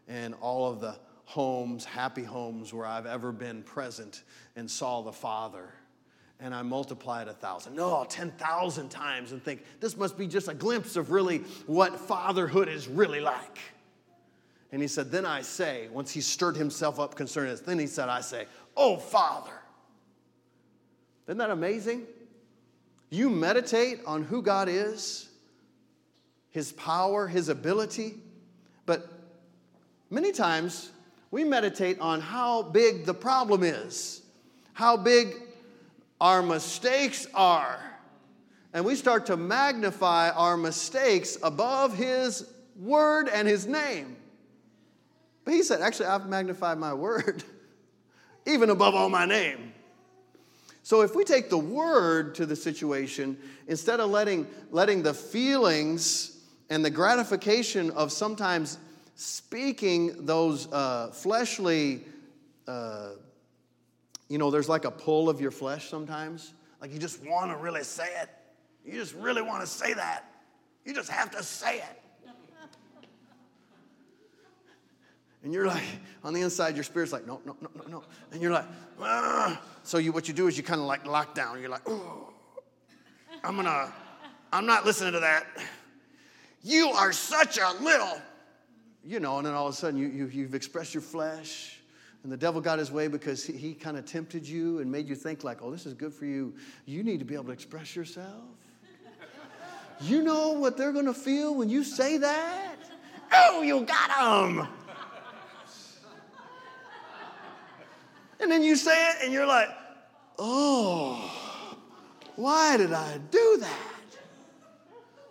and 0.08 0.34
all 0.40 0.70
of 0.70 0.80
the 0.80 0.96
homes, 1.24 1.84
happy 1.84 2.22
homes 2.22 2.72
where 2.72 2.86
I've 2.86 3.06
ever 3.06 3.32
been 3.32 3.62
present 3.62 4.22
and 4.56 4.70
saw 4.70 5.02
the 5.02 5.12
Father. 5.12 5.68
And 6.40 6.54
I 6.54 6.62
multiply 6.62 7.22
it 7.22 7.28
a 7.28 7.32
thousand, 7.32 7.76
no, 7.76 8.04
10,000 8.08 8.88
times, 8.88 9.32
and 9.32 9.42
think 9.42 9.64
this 9.80 9.96
must 9.96 10.18
be 10.18 10.26
just 10.26 10.48
a 10.48 10.54
glimpse 10.54 10.96
of 10.96 11.10
really 11.10 11.38
what 11.66 11.98
fatherhood 11.98 12.68
is 12.68 12.88
really 12.88 13.20
like. 13.20 13.58
And 14.72 14.82
he 14.82 14.88
said, 14.88 15.12
Then 15.12 15.24
I 15.24 15.42
say, 15.42 15.88
once 15.92 16.10
he 16.10 16.20
stirred 16.20 16.56
himself 16.56 16.98
up 16.98 17.14
concerning 17.14 17.52
this, 17.52 17.60
then 17.60 17.78
he 17.78 17.86
said, 17.86 18.08
I 18.08 18.20
say, 18.20 18.46
Oh, 18.76 18.96
Father. 18.96 19.52
Isn't 21.28 21.38
that 21.38 21.50
amazing? 21.50 22.02
You 23.08 23.30
meditate 23.30 24.00
on 24.04 24.24
who 24.24 24.42
God 24.42 24.68
is, 24.68 25.28
his 26.50 26.72
power, 26.72 27.28
his 27.28 27.48
ability, 27.48 28.14
but 28.86 29.13
many 30.14 30.32
times 30.32 30.90
we 31.30 31.44
meditate 31.44 31.98
on 31.98 32.20
how 32.20 32.62
big 32.62 33.04
the 33.04 33.14
problem 33.14 33.64
is, 33.64 34.22
how 34.72 34.96
big 34.96 35.34
our 36.20 36.42
mistakes 36.42 37.26
are. 37.34 37.80
And 38.72 38.84
we 38.84 38.94
start 38.94 39.26
to 39.26 39.36
magnify 39.36 40.30
our 40.30 40.56
mistakes 40.56 41.36
above 41.42 41.96
his 41.96 42.48
word 42.76 43.28
and 43.28 43.46
his 43.46 43.66
name. 43.66 44.16
But 45.44 45.54
he 45.54 45.62
said, 45.62 45.80
Actually, 45.80 46.06
I've 46.06 46.28
magnified 46.28 46.78
my 46.78 46.94
word, 46.94 47.44
even 48.46 48.70
above 48.70 48.94
all 48.94 49.08
my 49.08 49.26
name. 49.26 49.72
So 50.82 51.00
if 51.00 51.14
we 51.14 51.24
take 51.24 51.50
the 51.50 51.58
word 51.58 52.34
to 52.36 52.46
the 52.46 52.56
situation, 52.56 53.38
instead 53.68 54.00
of 54.00 54.10
letting, 54.10 54.46
letting 54.70 55.02
the 55.02 55.14
feelings 55.14 56.42
and 56.68 56.84
the 56.84 56.90
gratification 56.90 57.90
of 57.92 58.12
sometimes 58.12 58.78
speaking 59.14 60.26
those 60.26 60.70
uh, 60.72 61.08
fleshly, 61.12 62.04
uh, 62.66 63.10
you 64.28 64.38
know, 64.38 64.50
there's 64.50 64.68
like 64.68 64.84
a 64.84 64.90
pull 64.90 65.28
of 65.28 65.40
your 65.40 65.50
flesh 65.50 65.88
sometimes. 65.88 66.54
Like 66.80 66.92
you 66.92 66.98
just 66.98 67.24
want 67.24 67.50
to 67.50 67.56
really 67.56 67.84
say 67.84 68.08
it. 68.20 68.28
You 68.84 68.92
just 68.92 69.14
really 69.14 69.42
want 69.42 69.62
to 69.62 69.66
say 69.66 69.94
that. 69.94 70.24
You 70.84 70.92
just 70.94 71.10
have 71.10 71.30
to 71.32 71.42
say 71.42 71.78
it. 71.78 72.02
And 75.42 75.52
you're 75.52 75.66
like, 75.66 75.82
on 76.22 76.32
the 76.32 76.40
inside, 76.40 76.74
your 76.74 76.84
spirit's 76.84 77.12
like, 77.12 77.26
no, 77.26 77.38
no, 77.44 77.54
no, 77.60 77.68
no, 77.74 77.84
no. 77.86 78.04
And 78.32 78.40
you're 78.40 78.50
like, 78.50 78.64
ah. 78.98 79.60
so 79.82 79.98
you, 79.98 80.10
what 80.10 80.26
you 80.26 80.32
do 80.32 80.46
is 80.46 80.56
you 80.56 80.62
kind 80.62 80.80
of 80.80 80.86
like 80.86 81.06
lock 81.06 81.34
down. 81.34 81.60
You're 81.60 81.68
like, 81.68 81.86
oh, 81.86 82.32
I'm 83.42 83.56
gonna, 83.56 83.92
I'm 84.52 84.64
not 84.64 84.86
listening 84.86 85.12
to 85.12 85.20
that. 85.20 85.46
You 86.62 86.88
are 86.88 87.12
such 87.12 87.58
a 87.58 87.72
little, 87.82 88.22
you 89.06 89.20
know, 89.20 89.38
and 89.38 89.46
then 89.46 89.54
all 89.54 89.66
of 89.66 89.74
a 89.74 89.76
sudden 89.76 89.98
you, 89.98 90.08
you, 90.08 90.26
you've 90.26 90.54
expressed 90.54 90.94
your 90.94 91.02
flesh. 91.02 91.78
And 92.22 92.32
the 92.32 92.36
devil 92.38 92.60
got 92.60 92.78
his 92.78 92.90
way 92.90 93.06
because 93.06 93.44
he, 93.44 93.52
he 93.52 93.74
kind 93.74 93.98
of 93.98 94.06
tempted 94.06 94.48
you 94.48 94.78
and 94.78 94.90
made 94.90 95.08
you 95.08 95.14
think 95.14 95.44
like, 95.44 95.58
oh, 95.60 95.70
this 95.70 95.84
is 95.84 95.92
good 95.92 96.12
for 96.12 96.24
you. 96.24 96.54
You 96.86 97.02
need 97.02 97.18
to 97.18 97.24
be 97.24 97.34
able 97.34 97.44
to 97.44 97.52
express 97.52 97.94
yourself. 97.94 98.44
you 100.00 100.22
know 100.22 100.52
what 100.52 100.78
they're 100.78 100.92
going 100.92 101.04
to 101.04 101.14
feel 101.14 101.54
when 101.54 101.68
you 101.68 101.84
say 101.84 102.16
that? 102.16 102.76
Oh, 103.30 103.62
you 103.62 103.82
got 103.82 104.46
them. 104.56 104.68
And 108.40 108.50
then 108.50 108.62
you 108.62 108.76
say 108.76 109.10
it 109.10 109.16
and 109.22 109.32
you're 109.32 109.46
like, 109.46 109.68
oh, 110.38 111.32
why 112.36 112.76
did 112.76 112.92
I 112.92 113.18
do 113.30 113.56
that? 113.60 113.94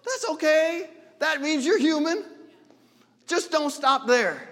That's 0.04 0.30
okay. 0.32 0.90
That 1.20 1.42
means 1.42 1.64
you're 1.64 1.78
human. 1.78 2.24
Just 3.28 3.52
don't 3.52 3.72
stop 3.72 4.08
there. 4.08 4.50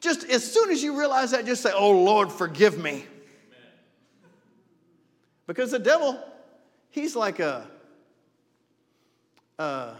Just 0.00 0.24
as 0.24 0.50
soon 0.50 0.70
as 0.70 0.82
you 0.82 0.98
realize 0.98 1.30
that, 1.30 1.46
just 1.46 1.62
say, 1.62 1.70
oh, 1.74 1.90
Lord, 1.90 2.30
forgive 2.30 2.78
me. 2.78 3.06
Because 5.46 5.70
the 5.70 5.78
devil, 5.78 6.22
he's 6.90 7.14
like 7.14 7.40
a, 7.40 7.66
uh, 9.58 9.94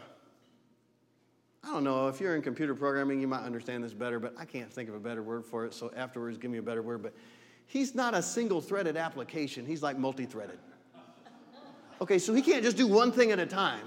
don't 1.74 1.82
know, 1.82 2.06
if 2.06 2.20
you're 2.20 2.36
in 2.36 2.42
computer 2.42 2.72
programming, 2.72 3.20
you 3.20 3.26
might 3.26 3.42
understand 3.42 3.82
this 3.82 3.92
better, 3.92 4.20
but 4.20 4.32
I 4.38 4.44
can't 4.44 4.72
think 4.72 4.88
of 4.88 4.94
a 4.94 5.00
better 5.00 5.24
word 5.24 5.44
for 5.44 5.66
it, 5.66 5.74
so 5.74 5.90
afterwards 5.96 6.38
give 6.38 6.50
me 6.52 6.58
a 6.58 6.62
better 6.62 6.82
word. 6.82 7.02
But 7.02 7.14
he's 7.66 7.96
not 7.96 8.14
a 8.14 8.22
single 8.22 8.60
threaded 8.60 8.96
application, 8.96 9.66
he's 9.66 9.82
like 9.82 9.98
multi 9.98 10.24
threaded. 10.24 10.58
Okay, 12.00 12.18
so 12.18 12.32
he 12.32 12.42
can't 12.42 12.62
just 12.62 12.76
do 12.76 12.86
one 12.86 13.10
thing 13.10 13.32
at 13.32 13.40
a 13.40 13.46
time. 13.46 13.86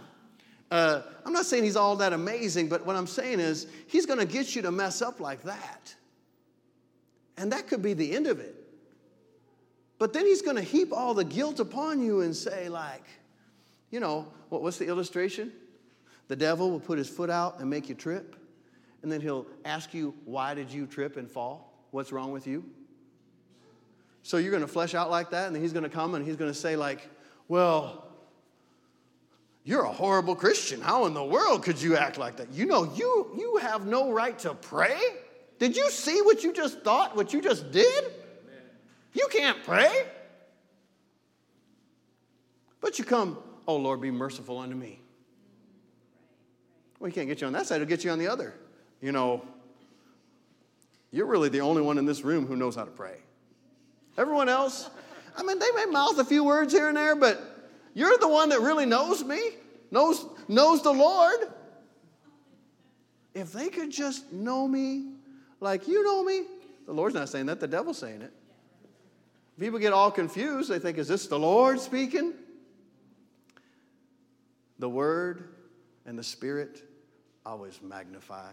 Uh, 0.69 1.01
I'm 1.25 1.33
not 1.33 1.45
saying 1.45 1.63
he's 1.63 1.75
all 1.75 1.95
that 1.97 2.13
amazing, 2.13 2.67
but 2.67 2.85
what 2.85 2.95
I'm 2.95 3.07
saying 3.07 3.39
is 3.39 3.67
he's 3.87 4.05
going 4.05 4.19
to 4.19 4.25
get 4.25 4.55
you 4.55 4.61
to 4.63 4.71
mess 4.71 5.01
up 5.01 5.19
like 5.19 5.43
that. 5.43 5.95
And 7.37 7.51
that 7.51 7.67
could 7.67 7.81
be 7.81 7.93
the 7.93 8.15
end 8.15 8.27
of 8.27 8.39
it. 8.39 8.55
But 9.99 10.13
then 10.13 10.25
he's 10.25 10.41
going 10.41 10.57
to 10.57 10.61
heap 10.61 10.91
all 10.91 11.13
the 11.13 11.23
guilt 11.23 11.59
upon 11.59 12.01
you 12.01 12.21
and 12.21 12.35
say, 12.35 12.69
like, 12.69 13.03
you 13.89 13.99
know, 13.99 14.27
what, 14.49 14.61
what's 14.61 14.77
the 14.77 14.87
illustration? 14.87 15.51
The 16.27 16.35
devil 16.35 16.69
will 16.69 16.79
put 16.79 16.97
his 16.97 17.09
foot 17.09 17.29
out 17.29 17.59
and 17.59 17.69
make 17.69 17.89
you 17.89 17.95
trip, 17.95 18.35
and 19.01 19.11
then 19.11 19.21
he'll 19.21 19.47
ask 19.65 19.93
you, 19.93 20.13
Why 20.25 20.53
did 20.53 20.71
you 20.71 20.85
trip 20.85 21.17
and 21.17 21.29
fall? 21.29 21.73
What's 21.91 22.11
wrong 22.11 22.31
with 22.31 22.45
you? 22.45 22.65
So 24.23 24.37
you're 24.37 24.51
going 24.51 24.61
to 24.61 24.67
flesh 24.67 24.93
out 24.93 25.09
like 25.09 25.29
that, 25.29 25.47
and 25.47 25.55
then 25.55 25.61
he's 25.61 25.71
going 25.71 25.83
to 25.83 25.89
come 25.89 26.15
and 26.15 26.25
he's 26.25 26.35
going 26.35 26.51
to 26.51 26.57
say, 26.57 26.75
like, 26.75 27.09
Well, 27.47 28.06
you're 29.67 29.83
a 29.83 29.91
horrible 29.91 30.33
Christian. 30.33 30.79
How 30.79 31.07
in 31.07 31.13
the 31.13 31.25
world 31.25 31.61
could 31.61 31.81
you 31.81 31.97
act 31.97 32.17
like 32.17 32.37
that? 32.37 32.53
You 32.53 32.65
know, 32.65 32.85
you, 32.95 33.33
you 33.37 33.57
have 33.57 33.85
no 33.85 34.13
right 34.13 34.39
to 34.39 34.53
pray. 34.53 34.97
Did 35.59 35.75
you 35.75 35.91
see 35.91 36.21
what 36.21 36.41
you 36.41 36.53
just 36.53 36.83
thought, 36.83 37.17
what 37.17 37.33
you 37.33 37.41
just 37.41 37.69
did? 37.69 38.05
You 39.13 39.27
can't 39.29 39.61
pray. 39.65 40.05
But 42.79 42.97
you 42.97 43.03
come, 43.03 43.39
oh 43.67 43.75
Lord, 43.75 43.99
be 43.99 44.09
merciful 44.09 44.57
unto 44.57 44.73
me. 44.73 45.01
Well, 46.97 47.09
he 47.09 47.13
can't 47.13 47.27
get 47.27 47.41
you 47.41 47.47
on 47.47 47.53
that 47.53 47.65
side, 47.65 47.81
he'll 47.81 47.89
get 47.89 48.05
you 48.05 48.11
on 48.11 48.19
the 48.19 48.29
other. 48.29 48.53
You 49.01 49.11
know, 49.11 49.43
you're 51.11 51.25
really 51.25 51.49
the 51.49 51.59
only 51.59 51.81
one 51.81 51.97
in 51.97 52.05
this 52.05 52.21
room 52.21 52.47
who 52.47 52.55
knows 52.55 52.77
how 52.77 52.85
to 52.85 52.91
pray. 52.91 53.17
Everyone 54.17 54.47
else, 54.47 54.89
I 55.35 55.43
mean, 55.43 55.59
they 55.59 55.71
may 55.75 55.87
mouth 55.87 56.17
a 56.19 56.23
few 56.23 56.45
words 56.45 56.71
here 56.71 56.87
and 56.87 56.95
there, 56.95 57.17
but 57.17 57.46
you're 57.97 58.19
the 58.19 58.27
one 58.27 58.49
that 58.49 58.61
really 58.61 58.85
knows 58.85 59.23
me, 59.23 59.39
knows, 59.89 60.23
knows 60.47 60.83
the 60.83 60.93
Lord. 60.93 61.39
If 63.33 63.51
they 63.51 63.69
could 63.69 63.89
just 63.89 64.31
know 64.31 64.67
me 64.67 65.13
like 65.61 65.87
you 65.87 66.03
know 66.03 66.23
me, 66.23 66.43
the 66.85 66.93
Lord's 66.93 67.15
not 67.15 67.27
saying 67.27 67.47
that, 67.47 67.59
the 67.59 67.67
devil's 67.67 67.97
saying 67.97 68.21
it. 68.21 68.31
People 69.59 69.79
get 69.79 69.93
all 69.93 70.11
confused. 70.11 70.69
They 70.69 70.77
think, 70.77 70.99
is 70.99 71.07
this 71.07 71.25
the 71.25 71.39
Lord 71.39 71.79
speaking? 71.79 72.35
The 74.77 74.89
Word 74.89 75.45
and 76.05 76.19
the 76.19 76.23
Spirit 76.23 76.83
always 77.47 77.81
magnify 77.81 78.51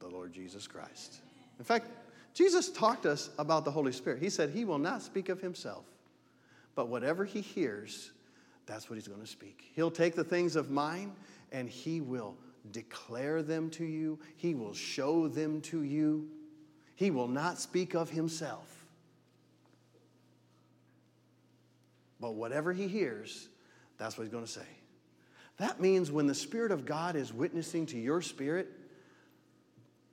the 0.00 0.08
Lord 0.08 0.32
Jesus 0.32 0.66
Christ. 0.66 1.20
In 1.60 1.64
fact, 1.64 1.86
Jesus 2.34 2.68
talked 2.68 3.04
to 3.04 3.12
us 3.12 3.30
about 3.38 3.64
the 3.64 3.70
Holy 3.70 3.92
Spirit. 3.92 4.20
He 4.20 4.28
said 4.28 4.50
he 4.50 4.64
will 4.64 4.78
not 4.78 5.02
speak 5.02 5.28
of 5.28 5.40
himself, 5.40 5.84
but 6.74 6.88
whatever 6.88 7.24
he 7.24 7.42
hears, 7.42 8.10
that's 8.66 8.88
what 8.88 8.96
he's 8.96 9.08
going 9.08 9.20
to 9.20 9.26
speak. 9.26 9.70
He'll 9.74 9.90
take 9.90 10.14
the 10.14 10.24
things 10.24 10.56
of 10.56 10.70
mine 10.70 11.12
and 11.50 11.68
he 11.68 12.00
will 12.00 12.36
declare 12.70 13.42
them 13.42 13.70
to 13.70 13.84
you, 13.84 14.18
he 14.36 14.54
will 14.54 14.74
show 14.74 15.28
them 15.28 15.60
to 15.62 15.82
you. 15.82 16.28
He 16.94 17.10
will 17.10 17.28
not 17.28 17.58
speak 17.58 17.94
of 17.94 18.10
himself. 18.10 18.84
But 22.20 22.34
whatever 22.34 22.72
he 22.72 22.86
hears, 22.86 23.48
that's 23.98 24.16
what 24.16 24.24
he's 24.24 24.32
going 24.32 24.44
to 24.44 24.50
say. 24.50 24.66
That 25.56 25.80
means 25.80 26.12
when 26.12 26.28
the 26.28 26.34
Spirit 26.34 26.70
of 26.70 26.86
God 26.86 27.16
is 27.16 27.32
witnessing 27.32 27.86
to 27.86 27.98
your 27.98 28.22
spirit, 28.22 28.68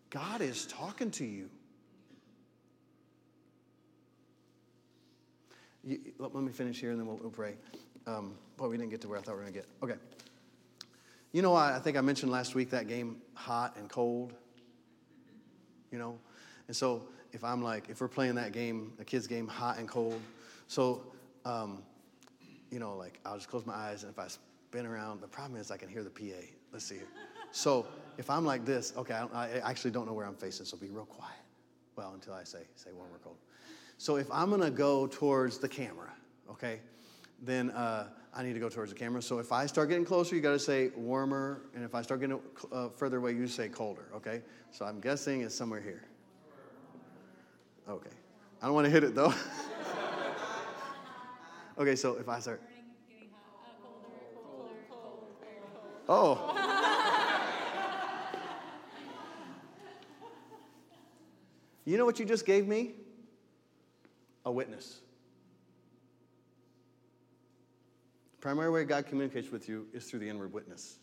God 0.10 0.42
is 0.42 0.66
talking 0.66 1.12
to 1.12 1.26
you. 1.26 1.50
you 5.84 6.00
let, 6.18 6.34
me 6.34 6.52
finish 6.52 6.80
here 6.80 6.92
and 6.92 7.00
then 7.00 7.08
we'll, 7.08 7.18
we'll 7.18 7.30
pray. 7.30 7.56
Um, 8.10 8.36
boy, 8.58 8.70
we 8.70 8.78
didn't 8.78 8.90
get 8.90 9.02
to 9.02 9.08
where 9.08 9.20
I 9.20 9.22
thought 9.22 9.34
we 9.34 9.44
were 9.44 9.50
going 9.50 9.54
to 9.54 9.60
get. 9.60 9.68
Okay. 9.84 9.96
You 11.32 11.42
know, 11.42 11.54
I, 11.54 11.76
I 11.76 11.80
think 11.80 11.96
I 11.96 12.02
mentioned 12.02 12.32
last 12.32 12.56
week 12.56 12.72
that 12.72 12.88
game, 12.88 13.18
hot 13.36 13.76
and 13.78 13.88
cold. 13.90 14.34
You 15.92 16.00
know? 16.00 16.18
And 16.68 16.76
so 16.76 17.04
if 17.34 17.44
I'm 17.44 17.62
like, 17.62 17.90
if 17.90 18.02
we're 18.02 18.08
playing 18.08 18.36
that 18.36 18.52
game, 18.52 18.94
a 19.00 19.06
kid's 19.06 19.28
game, 19.28 19.48
hot 19.48 19.78
and 19.78 19.88
cold, 19.88 20.20
so, 20.68 21.02
um, 21.46 21.84
you 22.72 22.80
know, 22.80 22.96
like 22.96 23.20
I'll 23.26 23.36
just 23.36 23.48
close 23.48 23.66
my 23.66 23.74
eyes 23.76 24.04
and 24.04 24.12
if 24.12 24.20
I 24.20 24.28
spin 24.28 24.86
around. 24.86 25.22
The 25.22 25.28
problem 25.28 25.60
is 25.60 25.72
I 25.72 25.78
can 25.78 25.90
hear 25.90 26.04
the 26.04 26.10
PA. 26.10 26.46
Let's 26.72 26.86
see. 26.86 26.96
Here. 26.96 27.08
So 27.52 27.88
if 28.18 28.30
I'm 28.30 28.46
like 28.46 28.66
this, 28.66 28.94
okay, 28.96 29.14
I, 29.14 29.46
I, 29.46 29.70
actually 29.70 29.92
don't 29.92 30.06
know 30.06 30.14
where 30.14 30.28
I'm 30.28 30.36
facing, 30.36 30.66
so 30.66 30.78
be 30.78 30.90
real 30.90 31.06
quiet. 31.06 31.34
Well, 31.96 32.12
until 32.14 32.34
I 32.34 32.44
say 32.44 32.60
say 32.76 32.92
warm 32.94 33.10
or 33.12 33.18
cold. 33.18 33.38
So 33.98 34.18
if 34.18 34.28
I'm 34.32 34.52
gonna 34.52 34.70
go 34.70 35.08
towards 35.08 35.58
the 35.58 35.68
camera, 35.68 36.14
okay, 36.52 36.80
then 37.42 37.72
uh, 37.72 38.08
I 38.34 38.44
need 38.44 38.54
to 38.54 38.60
go 38.60 38.70
towards 38.70 38.92
the 38.92 38.98
camera. 38.98 39.22
So 39.22 39.40
if 39.40 39.52
I 39.52 39.66
start 39.66 39.90
getting 39.90 40.06
closer, 40.06 40.36
you 40.36 40.42
got 40.42 40.52
to 40.52 40.60
say 40.60 40.92
warmer, 40.96 41.62
and 41.74 41.84
if 41.84 41.96
I 41.96 42.02
start 42.02 42.20
getting 42.20 42.40
uh, 42.72 42.90
further 42.90 43.18
away, 43.18 43.34
you 43.34 43.48
say 43.48 43.70
colder. 43.70 44.06
Okay. 44.16 44.42
So 44.72 44.86
I'm 44.86 45.00
guessing 45.00 45.42
it's 45.42 45.56
somewhere 45.56 45.82
here. 45.82 46.04
Okay. 47.88 48.12
I 48.62 48.66
don't 48.66 48.76
want 48.76 48.86
to 48.86 48.92
hit 48.92 49.04
it 49.04 49.16
though. 49.16 49.34
okay. 51.78 51.96
So 51.96 52.18
if 52.18 52.30
I 52.30 52.40
start. 52.40 52.62
Oh. 56.12 56.56
you 61.86 61.98
know 61.98 62.06
what 62.06 62.20
you 62.20 62.26
just 62.26 62.46
gave 62.46 62.68
me? 62.68 62.94
A 64.46 64.52
witness. 64.52 65.02
The 68.29 68.29
primary 68.42 68.70
way 68.70 68.84
God 68.84 69.06
communicates 69.06 69.52
with 69.52 69.68
you 69.68 69.88
is 69.94 70.06
through 70.06 70.20
the 70.20 70.30
inward 70.30 70.54
witness. 70.54 70.98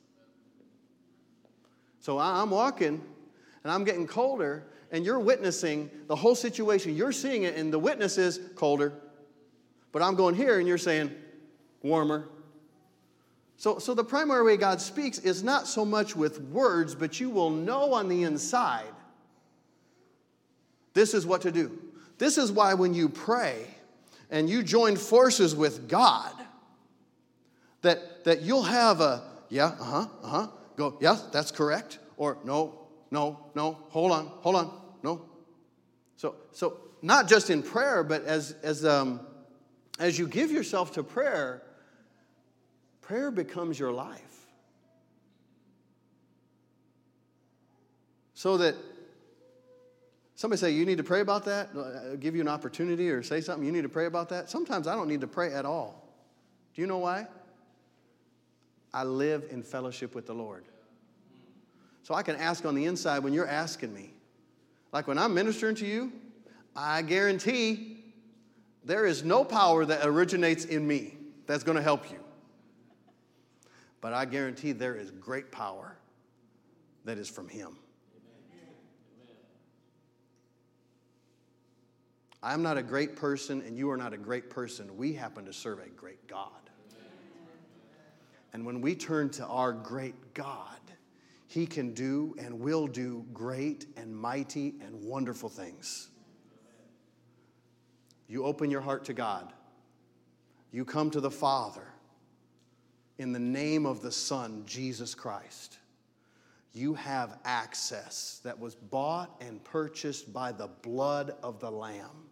So 2.01 2.19
I'm 2.19 2.51
walking 2.51 3.03
and 3.65 3.73
I'm 3.73 3.83
getting 3.83 4.07
colder, 4.07 4.65
and 4.93 5.05
you're 5.05 5.19
witnessing 5.19 5.91
the 6.07 6.15
whole 6.15 6.37
situation. 6.37 6.95
You're 6.95 7.11
seeing 7.11 7.43
it, 7.43 7.57
and 7.57 7.73
the 7.73 7.79
witness 7.81 8.17
is 8.17 8.41
colder. 8.55 8.93
But 9.91 10.03
I'm 10.03 10.15
going 10.15 10.37
here, 10.37 10.61
and 10.61 10.69
you're 10.69 10.79
saying 10.79 11.13
warmer. 11.83 12.29
So, 13.57 13.81
so 13.81 13.93
the 13.93 14.05
primary 14.05 14.45
way 14.45 14.57
God 14.57 14.81
speaks 14.81 15.19
is 15.19 15.43
not 15.43 15.67
so 15.67 15.85
much 15.85 16.15
with 16.15 16.41
words, 16.43 16.95
but 16.95 17.19
you 17.19 17.29
will 17.29 17.51
know 17.51 17.93
on 17.95 18.09
the 18.09 18.23
inside 18.23 18.93
this 20.95 21.13
is 21.13 21.27
what 21.27 21.43
to 21.43 21.53
do. 21.53 21.79
This 22.19 22.39
is 22.39 22.51
why 22.51 22.73
when 22.75 22.95
you 22.95 23.09
pray 23.09 23.67
and 24.31 24.49
you 24.49 24.63
join 24.63 24.97
forces 24.97 25.55
with 25.55 25.89
God, 25.89 26.33
that, 27.83 28.25
that 28.25 28.43
you'll 28.43 28.63
have 28.63 29.01
a, 29.01 29.23
yeah, 29.49 29.67
uh 29.67 29.85
huh, 29.85 30.07
uh 30.23 30.29
huh, 30.29 30.47
go, 30.77 30.99
yeah, 31.01 31.17
that's 31.33 31.51
correct, 31.51 31.99
or 32.17 32.39
no, 32.45 32.87
no, 33.11 33.47
no, 33.55 33.79
hold 33.89 34.13
on, 34.13 34.27
hold 34.41 34.57
on, 34.57 34.81
no. 35.03 35.23
So, 36.17 36.35
so 36.53 36.79
not 37.03 37.29
just 37.29 37.51
in 37.51 37.63
prayer, 37.63 38.03
but 38.03 38.25
as, 38.25 38.55
as, 38.63 38.85
um, 38.85 39.21
as 39.99 40.19
you 40.19 40.27
give 40.27 40.51
yourself 40.51 40.93
to 40.93 41.03
prayer, 41.03 41.63
Prayer 43.07 43.31
becomes 43.31 43.79
your 43.79 43.93
life. 43.93 44.21
So 48.35 48.57
that 48.57 48.75
somebody 50.35 50.59
say, 50.59 50.73
You 50.73 50.85
need 50.85 50.99
to 50.99 51.05
pray 51.05 51.21
about 51.21 51.45
that? 51.45 51.69
I'll 51.77 52.17
give 52.17 52.35
you 52.35 52.41
an 52.41 52.49
opportunity 52.49 53.09
or 53.09 53.23
say 53.23 53.41
something, 53.41 53.65
you 53.65 53.71
need 53.71 53.85
to 53.85 53.89
pray 53.89 54.07
about 54.07 54.29
that. 54.31 54.51
Sometimes 54.51 54.89
I 54.89 54.97
don't 54.97 55.07
need 55.07 55.21
to 55.21 55.29
pray 55.29 55.53
at 55.53 55.65
all. 55.65 56.03
Do 56.75 56.81
you 56.81 56.89
know 56.89 56.99
why? 56.99 57.29
I 58.93 59.05
live 59.05 59.47
in 59.51 59.63
fellowship 59.63 60.15
with 60.15 60.27
the 60.27 60.35
Lord. 60.35 60.65
So 62.03 62.15
I 62.15 62.23
can 62.23 62.37
ask 62.37 62.65
on 62.65 62.75
the 62.75 62.85
inside 62.85 63.21
when 63.21 63.33
you're 63.33 63.49
asking 63.49 63.93
me. 63.93 64.15
Like 64.93 65.07
when 65.09 65.19
I'm 65.19 65.35
ministering 65.35 65.75
to 65.77 65.87
you, 65.87 66.13
I 66.75 67.03
guarantee 67.03 68.05
there 68.85 69.07
is 69.07 69.25
no 69.25 69.45
power 69.45 69.85
that 69.85 70.07
originates 70.07 70.65
in 70.65 70.87
me 70.87 71.17
that's 71.47 71.65
going 71.65 71.77
to 71.77 71.83
help 71.83 72.11
you. 72.11 72.19
But 74.01 74.13
I 74.13 74.25
guarantee 74.25 74.73
there 74.73 74.95
is 74.95 75.11
great 75.11 75.51
power 75.51 75.97
that 77.05 77.19
is 77.19 77.29
from 77.29 77.49
Him. 77.49 77.77
I'm 82.43 82.63
not 82.63 82.79
a 82.79 82.83
great 82.83 83.17
person, 83.17 83.63
and 83.67 83.77
you 83.77 83.91
are 83.91 83.97
not 83.97 84.13
a 84.13 84.19
great 84.19 84.51
person. 84.51 84.97
We 84.97 85.13
happen 85.15 85.47
to 85.47 85.53
serve 85.53 85.81
a 85.81 85.89
great 85.89 86.29
God. 86.29 86.66
And 88.53 88.65
when 88.65 88.81
we 88.81 88.95
turn 88.95 89.31
to 89.31 89.47
our 89.47 89.73
great 89.73 90.35
God, 90.35 90.81
He 91.47 91.67
can 91.67 91.93
do 91.93 92.35
and 92.39 92.61
will 92.61 92.87
do 92.87 93.25
great 93.33 93.87
and 93.97 94.17
mighty 94.17 94.75
and 94.81 95.05
wonderful 95.05 95.49
things. 95.49 96.09
You 98.29 98.45
open 98.45 98.71
your 98.71 98.81
heart 98.81 99.05
to 99.07 99.13
God, 99.13 99.53
you 100.73 100.85
come 100.85 101.11
to 101.11 101.21
the 101.21 101.31
Father 101.31 101.87
in 103.19 103.33
the 103.33 103.39
name 103.39 103.87
of 103.87 104.03
the 104.03 104.13
Son, 104.13 104.63
Jesus 104.67 105.15
Christ, 105.15 105.79
you 106.73 106.95
have 106.95 107.39
access 107.45 108.41
that 108.45 108.59
was 108.59 108.75
bought 108.75 109.35
and 109.41 109.65
purchased 109.65 110.33
by 110.33 110.53
the 110.53 110.69
blood 110.83 111.35
of 111.43 111.59
the 111.59 111.71
Lamb. 111.71 112.29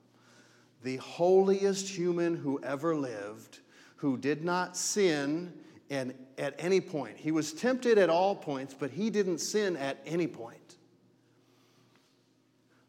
The 0.82 0.98
holiest 0.98 1.88
human 1.88 2.36
who 2.36 2.60
ever 2.62 2.94
lived, 2.94 3.60
who 3.96 4.18
did 4.18 4.44
not 4.44 4.76
sin 4.76 5.54
and 5.90 6.14
at 6.38 6.54
any 6.58 6.80
point. 6.80 7.16
He 7.16 7.30
was 7.30 7.52
tempted 7.52 7.98
at 7.98 8.10
all 8.10 8.34
points, 8.34 8.74
but 8.78 8.90
he 8.90 9.10
didn't 9.10 9.38
sin 9.38 9.76
at 9.76 10.00
any 10.06 10.26
point. 10.26 10.76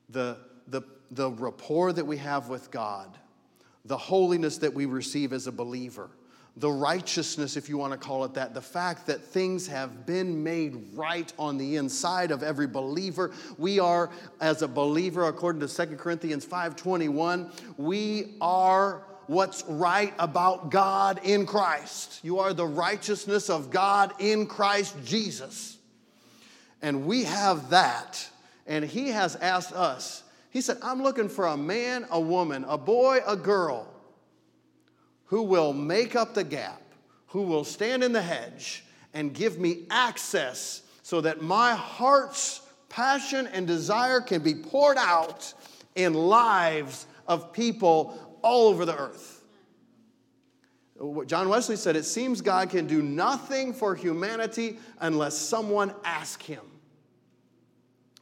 The, 0.09 0.37
the, 0.67 0.81
the 1.11 1.31
rapport 1.31 1.93
that 1.93 2.05
we 2.05 2.17
have 2.17 2.49
with 2.49 2.71
God, 2.71 3.17
the 3.83 3.97
holiness 3.97 4.57
that 4.59 4.73
we 4.73 4.85
receive 4.85 5.33
as 5.33 5.47
a 5.47 5.51
believer, 5.51 6.09
the 6.57 6.71
righteousness, 6.71 7.57
if 7.57 7.67
you 7.67 7.77
want 7.77 7.91
to 7.91 7.97
call 7.97 8.23
it 8.23 8.33
that, 8.35 8.53
the 8.53 8.61
fact 8.61 9.07
that 9.07 9.21
things 9.21 9.67
have 9.67 10.05
been 10.05 10.41
made 10.41 10.77
right 10.93 11.31
on 11.37 11.57
the 11.57 11.75
inside 11.75 12.31
of 12.31 12.43
every 12.43 12.67
believer. 12.67 13.33
We 13.57 13.79
are, 13.79 14.09
as 14.39 14.61
a 14.61 14.67
believer, 14.67 15.25
according 15.27 15.67
to 15.67 15.67
2 15.67 15.97
Corinthians 15.97 16.45
5:21, 16.45 17.51
we 17.77 18.37
are 18.39 19.03
what's 19.27 19.63
right 19.67 20.13
about 20.19 20.69
God 20.69 21.19
in 21.23 21.45
Christ. 21.45 22.19
You 22.23 22.39
are 22.39 22.53
the 22.53 22.65
righteousness 22.65 23.49
of 23.49 23.71
God 23.71 24.13
in 24.19 24.47
Christ 24.47 24.95
Jesus. 25.03 25.77
And 26.81 27.05
we 27.05 27.23
have 27.23 27.69
that. 27.71 28.27
And 28.67 28.85
He 28.85 29.09
has 29.09 29.35
asked 29.35 29.73
us, 29.73 30.23
He 30.49 30.61
said, 30.61 30.77
I'm 30.81 31.01
looking 31.01 31.29
for 31.29 31.47
a 31.47 31.57
man, 31.57 32.05
a 32.09 32.19
woman, 32.19 32.65
a 32.67 32.77
boy, 32.77 33.19
a 33.25 33.35
girl 33.35 33.87
who 35.25 35.41
will 35.43 35.73
make 35.73 36.15
up 36.15 36.33
the 36.33 36.43
gap, 36.43 36.81
who 37.27 37.41
will 37.41 37.63
stand 37.63 38.03
in 38.03 38.11
the 38.11 38.21
hedge 38.21 38.83
and 39.13 39.33
give 39.33 39.57
me 39.59 39.85
access 39.89 40.83
so 41.01 41.21
that 41.21 41.41
my 41.41 41.73
heart's 41.73 42.61
passion 42.89 43.47
and 43.47 43.65
desire 43.67 44.21
can 44.21 44.41
be 44.41 44.55
poured 44.55 44.97
out 44.97 45.53
in 45.95 46.13
lives 46.13 47.07
of 47.27 47.51
people 47.51 48.24
all 48.45 48.67
over 48.67 48.85
the 48.85 48.97
earth. 48.97 49.43
John 51.25 51.49
Wesley 51.49 51.75
said, 51.75 51.97
It 51.97 52.05
seems 52.05 52.39
God 52.39 52.69
can 52.69 52.87
do 52.87 53.01
nothing 53.01 53.73
for 53.73 53.95
humanity 53.95 54.77
unless 54.99 55.37
someone 55.37 55.93
asks 56.05 56.45
him. 56.45 56.61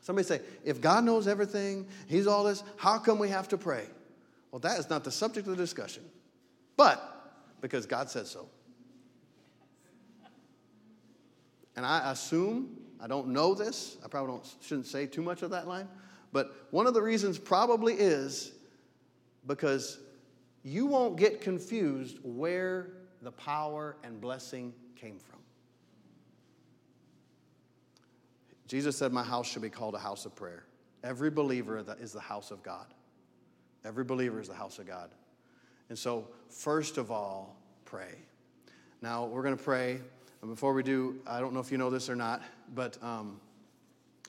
Somebody 0.02 0.26
say, 0.26 0.42
If 0.66 0.82
God 0.82 1.04
knows 1.04 1.28
everything, 1.28 1.88
He's 2.08 2.26
all 2.26 2.44
this, 2.44 2.64
how 2.78 2.98
come 2.98 3.20
we 3.20 3.30
have 3.30 3.48
to 3.50 3.58
pray? 3.58 3.86
Well, 4.52 4.60
that 4.60 4.80
is 4.80 4.90
not 4.90 5.04
the 5.04 5.12
subject 5.12 5.48
of 5.48 5.56
the 5.56 5.64
discussion 5.64 6.04
but 6.76 7.34
because 7.62 7.86
God 7.86 8.10
says 8.10 8.30
so. 8.30 8.48
And 11.76 11.86
I 11.86 12.12
assume, 12.12 12.78
I 13.02 13.08
don't 13.08 13.30
know 13.30 13.54
this, 13.54 13.98
I 14.04 14.08
probably 14.08 14.40
shouldn't 14.62 14.88
say 14.88 15.06
too 15.06 15.22
much 15.22 15.42
of 15.42 15.50
that 15.52 15.68
line, 15.68 15.88
but 16.32 16.68
one 16.72 16.88
of 16.88 16.94
the 16.94 17.02
reasons 17.02 17.40
probably 17.40 17.94
is 17.94 18.52
because 19.48 20.00
you 20.64 20.86
won't 20.86 21.18
get 21.18 21.42
confused 21.42 22.20
where 22.24 22.88
the 23.22 23.32
power 23.32 23.98
and 24.04 24.20
blessing 24.20 24.74
came 24.96 25.20
from. 25.20 25.40
Jesus 28.68 28.98
said, 28.98 29.12
My 29.12 29.24
house 29.24 29.50
should 29.50 29.62
be 29.62 29.70
called 29.70 29.94
a 29.94 30.00
house 30.00 30.26
of 30.26 30.36
prayer. 30.36 30.64
Every 31.04 31.30
believer 31.30 31.84
is 32.00 32.14
the 32.14 32.20
house 32.20 32.50
of 32.50 32.64
God. 32.64 32.88
Every 33.84 34.06
believer 34.06 34.40
is 34.40 34.48
the 34.48 34.54
house 34.54 34.80
of 34.80 34.88
God. 34.88 35.10
And 35.90 35.98
so, 36.00 36.28
first 36.50 36.98
of 36.98 37.12
all, 37.12 37.58
pray. 37.84 38.16
Now, 39.02 39.26
we're 39.26 39.44
going 39.44 39.58
to 39.58 39.64
pray. 39.64 40.00
And 40.42 40.50
before 40.50 40.74
we 40.74 40.82
do, 40.82 41.20
I 41.28 41.42
don't 41.42 41.54
know 41.54 41.60
if 41.60 41.72
you 41.72 41.78
know 41.78 41.90
this 41.90 42.10
or 42.10 42.16
not, 42.16 42.42
but 42.74 42.98
um, 43.04 43.40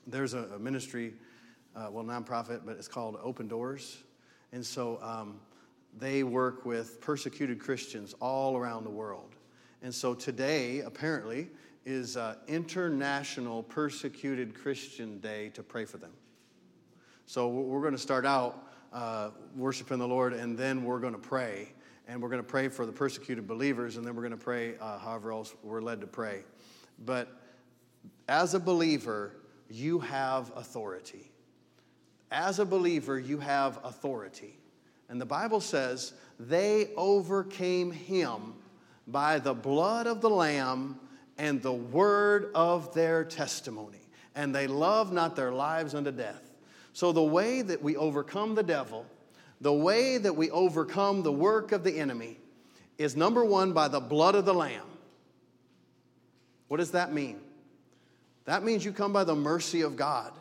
there's 0.05 0.33
a, 0.33 0.43
a 0.55 0.59
ministry, 0.59 1.13
uh, 1.75 1.87
well, 1.89 2.03
nonprofit, 2.03 2.61
but 2.65 2.77
it's 2.77 2.89
called 2.89 3.17
Open 3.23 3.47
Doors. 3.47 4.03
And 4.51 4.65
so 4.65 4.99
um, 5.01 5.39
they 5.97 6.23
work 6.23 6.65
with 6.65 6.99
persecuted 7.01 7.59
Christians 7.59 8.13
all 8.19 8.57
around 8.57 8.83
the 8.83 8.89
world. 8.89 9.35
And 9.81 9.93
so 9.93 10.13
today, 10.13 10.79
apparently, 10.79 11.49
is 11.85 12.17
uh, 12.17 12.35
International 12.47 13.63
Persecuted 13.63 14.55
Christian 14.55 15.19
Day 15.19 15.49
to 15.49 15.63
pray 15.63 15.85
for 15.85 15.97
them. 15.97 16.13
So 17.27 17.47
we're 17.47 17.81
going 17.81 17.93
to 17.93 17.99
start 17.99 18.25
out 18.25 18.71
uh, 18.91 19.29
worshiping 19.55 19.99
the 19.99 20.07
Lord, 20.07 20.33
and 20.33 20.57
then 20.57 20.83
we're 20.83 20.99
going 20.99 21.13
to 21.13 21.19
pray. 21.19 21.71
And 22.07 22.21
we're 22.21 22.29
going 22.29 22.41
to 22.41 22.47
pray 22.47 22.67
for 22.67 22.85
the 22.85 22.91
persecuted 22.91 23.47
believers, 23.47 23.97
and 23.97 24.05
then 24.05 24.15
we're 24.15 24.21
going 24.21 24.31
to 24.31 24.43
pray 24.43 24.75
uh, 24.79 24.99
however 24.99 25.31
else 25.31 25.55
we're 25.63 25.81
led 25.81 26.01
to 26.01 26.07
pray. 26.07 26.43
But 27.03 27.29
as 28.27 28.53
a 28.53 28.59
believer, 28.59 29.37
you 29.69 29.99
have 29.99 30.51
authority. 30.55 31.31
As 32.31 32.59
a 32.59 32.65
believer, 32.65 33.19
you 33.19 33.39
have 33.39 33.79
authority. 33.83 34.57
And 35.09 35.21
the 35.21 35.25
Bible 35.25 35.61
says, 35.61 36.13
they 36.39 36.89
overcame 36.95 37.91
him 37.91 38.53
by 39.07 39.39
the 39.39 39.53
blood 39.53 40.07
of 40.07 40.21
the 40.21 40.29
Lamb 40.29 40.99
and 41.37 41.61
the 41.61 41.73
word 41.73 42.51
of 42.55 42.93
their 42.93 43.23
testimony. 43.23 43.99
And 44.35 44.53
they 44.53 44.67
loved 44.67 45.13
not 45.13 45.35
their 45.35 45.51
lives 45.51 45.95
unto 45.95 46.11
death. 46.11 46.41
So, 46.93 47.11
the 47.11 47.23
way 47.23 47.61
that 47.61 47.81
we 47.81 47.95
overcome 47.97 48.55
the 48.55 48.63
devil, 48.63 49.05
the 49.61 49.73
way 49.73 50.17
that 50.17 50.35
we 50.35 50.49
overcome 50.49 51.23
the 51.23 51.31
work 51.31 51.71
of 51.71 51.83
the 51.83 51.99
enemy, 51.99 52.37
is 52.97 53.15
number 53.15 53.43
one, 53.43 53.73
by 53.73 53.87
the 53.87 53.99
blood 53.99 54.35
of 54.35 54.45
the 54.45 54.53
Lamb. 54.53 54.87
What 56.67 56.77
does 56.77 56.91
that 56.91 57.13
mean? 57.13 57.39
That 58.45 58.63
means 58.63 58.85
you 58.85 58.91
come 58.91 59.11
by 59.11 59.23
the 59.23 59.35
mercy 59.35 59.81
of 59.81 59.95
God. 59.95 60.31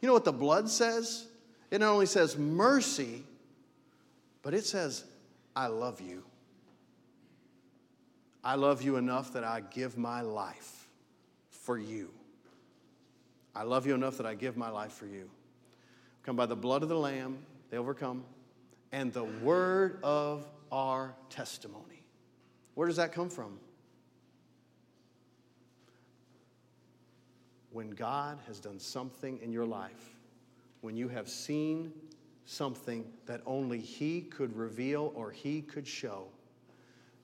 You 0.00 0.06
know 0.06 0.14
what 0.14 0.24
the 0.24 0.32
blood 0.32 0.68
says? 0.68 1.26
It 1.70 1.80
not 1.80 1.90
only 1.90 2.06
says 2.06 2.36
mercy, 2.36 3.24
but 4.44 4.54
it 4.54 4.64
says, 4.64 5.02
I 5.56 5.66
love 5.66 6.00
you. 6.00 6.22
I 8.44 8.54
love 8.54 8.82
you 8.82 8.96
enough 8.96 9.32
that 9.32 9.42
I 9.42 9.60
give 9.60 9.98
my 9.98 10.20
life 10.20 10.86
for 11.50 11.76
you. 11.76 12.10
I 13.56 13.64
love 13.64 13.86
you 13.86 13.94
enough 13.94 14.18
that 14.18 14.26
I 14.26 14.34
give 14.34 14.56
my 14.56 14.68
life 14.68 14.92
for 14.92 15.06
you 15.06 15.28
come 16.24 16.36
by 16.36 16.46
the 16.46 16.56
blood 16.56 16.82
of 16.82 16.88
the 16.88 16.96
Lamb, 16.96 17.38
they 17.70 17.76
overcome, 17.76 18.24
and 18.92 19.12
the 19.12 19.24
word 19.24 19.98
of 20.02 20.46
our 20.72 21.14
testimony. 21.28 22.02
Where 22.74 22.88
does 22.88 22.96
that 22.96 23.12
come 23.12 23.28
from? 23.28 23.58
When 27.72 27.90
God 27.90 28.38
has 28.46 28.58
done 28.58 28.78
something 28.78 29.38
in 29.42 29.52
your 29.52 29.66
life, 29.66 30.16
when 30.80 30.96
you 30.96 31.08
have 31.08 31.28
seen 31.28 31.92
something 32.46 33.04
that 33.26 33.40
only 33.46 33.80
He 33.80 34.22
could 34.22 34.56
reveal 34.56 35.12
or 35.14 35.30
He 35.30 35.62
could 35.62 35.86
show, 35.86 36.28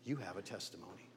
you 0.04 0.16
have 0.16 0.36
a 0.36 0.42
testimony. 0.42 1.10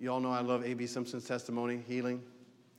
You 0.00 0.10
all 0.10 0.20
know 0.20 0.32
I 0.32 0.40
love 0.40 0.64
A.B. 0.64 0.86
Simpson's 0.86 1.24
testimony, 1.24 1.82
healing. 1.86 2.22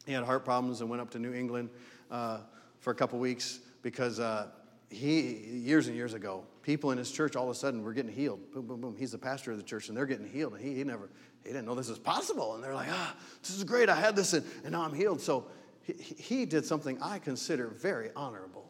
He 0.05 0.11
had 0.11 0.25
heart 0.25 0.43
problems 0.43 0.81
and 0.81 0.89
went 0.89 1.01
up 1.01 1.09
to 1.11 1.19
New 1.19 1.33
England 1.33 1.69
uh, 2.11 2.39
for 2.79 2.91
a 2.91 2.95
couple 2.95 3.17
weeks 3.17 3.59
because 3.81 4.19
uh, 4.19 4.47
he, 4.89 5.21
years 5.21 5.87
and 5.87 5.95
years 5.95 6.13
ago, 6.13 6.43
people 6.61 6.91
in 6.91 6.97
his 6.97 7.11
church 7.11 7.35
all 7.35 7.45
of 7.45 7.49
a 7.49 7.55
sudden 7.55 7.81
were 7.81 7.93
getting 7.93 8.11
healed. 8.11 8.39
Boom, 8.51 8.67
boom, 8.67 8.81
boom. 8.81 8.95
He's 8.97 9.11
the 9.11 9.17
pastor 9.17 9.51
of 9.51 9.57
the 9.57 9.63
church 9.63 9.87
and 9.87 9.97
they're 9.97 10.05
getting 10.05 10.27
healed. 10.27 10.53
And 10.53 10.61
he, 10.61 10.75
he 10.75 10.83
never, 10.83 11.09
he 11.43 11.49
didn't 11.49 11.65
know 11.65 11.75
this 11.75 11.89
was 11.89 11.99
possible. 11.99 12.55
And 12.55 12.63
they're 12.63 12.75
like, 12.75 12.89
ah, 12.91 13.15
this 13.41 13.55
is 13.55 13.63
great. 13.63 13.89
I 13.89 13.95
had 13.95 14.15
this 14.15 14.33
and, 14.33 14.45
and 14.63 14.73
now 14.73 14.81
I'm 14.81 14.93
healed. 14.93 15.21
So 15.21 15.47
he, 15.81 15.93
he 15.93 16.45
did 16.45 16.65
something 16.65 17.01
I 17.01 17.19
consider 17.19 17.67
very 17.69 18.09
honorable. 18.15 18.62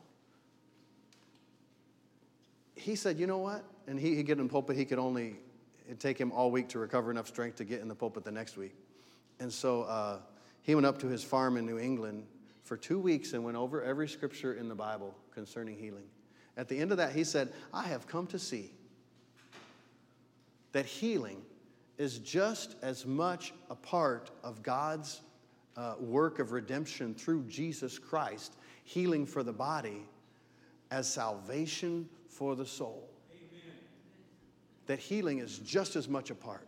He 2.83 2.97
said, 2.97 3.17
you 3.17 3.27
know 3.27 3.37
what? 3.37 3.63
And 3.87 3.97
he, 3.97 4.13
he'd 4.15 4.25
get 4.25 4.39
in 4.39 4.47
the 4.47 4.51
pulpit, 4.51 4.75
he 4.75 4.83
could 4.83 4.99
only, 4.99 5.37
it'd 5.85 6.01
take 6.01 6.17
him 6.17 6.33
all 6.33 6.51
week 6.51 6.67
to 6.69 6.79
recover 6.79 7.11
enough 7.11 7.29
strength 7.29 7.55
to 7.57 7.63
get 7.63 7.79
in 7.79 7.87
the 7.87 7.95
pulpit 7.95 8.25
the 8.25 8.31
next 8.31 8.57
week. 8.57 8.75
And 9.39 9.51
so 9.51 9.83
uh, 9.83 10.17
he 10.63 10.75
went 10.75 10.85
up 10.85 10.99
to 10.99 11.07
his 11.07 11.23
farm 11.23 11.55
in 11.55 11.65
New 11.65 11.79
England 11.79 12.25
for 12.63 12.75
two 12.75 12.99
weeks 12.99 13.31
and 13.31 13.41
went 13.41 13.55
over 13.55 13.81
every 13.81 14.09
scripture 14.09 14.55
in 14.55 14.67
the 14.67 14.75
Bible 14.75 15.15
concerning 15.33 15.77
healing. 15.77 16.03
At 16.57 16.67
the 16.67 16.77
end 16.77 16.91
of 16.91 16.97
that, 16.97 17.13
he 17.13 17.23
said, 17.23 17.53
I 17.73 17.83
have 17.83 18.05
come 18.05 18.27
to 18.27 18.37
see 18.37 18.71
that 20.73 20.85
healing 20.85 21.41
is 21.97 22.19
just 22.19 22.75
as 22.81 23.05
much 23.05 23.53
a 23.69 23.75
part 23.75 24.29
of 24.43 24.61
God's 24.61 25.21
uh, 25.77 25.95
work 26.01 26.39
of 26.39 26.51
redemption 26.51 27.15
through 27.15 27.43
Jesus 27.43 27.97
Christ, 27.97 28.57
healing 28.83 29.25
for 29.25 29.41
the 29.41 29.53
body, 29.53 30.05
as 30.91 31.07
salvation 31.07 32.09
for 32.33 32.55
the 32.55 32.65
soul. 32.65 33.09
Amen. 33.31 33.75
That 34.87 34.99
healing 34.99 35.39
is 35.39 35.59
just 35.59 35.95
as 35.95 36.07
much 36.07 36.29
a 36.29 36.35
part. 36.35 36.67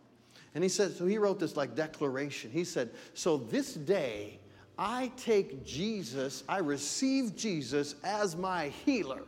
And 0.54 0.62
he 0.64 0.70
said, 0.70 0.96
so 0.96 1.06
he 1.06 1.18
wrote 1.18 1.38
this 1.38 1.56
like 1.56 1.74
declaration. 1.74 2.50
He 2.50 2.64
said, 2.64 2.90
So 3.12 3.36
this 3.36 3.74
day 3.74 4.38
I 4.78 5.10
take 5.16 5.64
Jesus, 5.64 6.44
I 6.48 6.58
receive 6.58 7.36
Jesus 7.36 7.96
as 8.04 8.36
my 8.36 8.68
healer, 8.84 9.22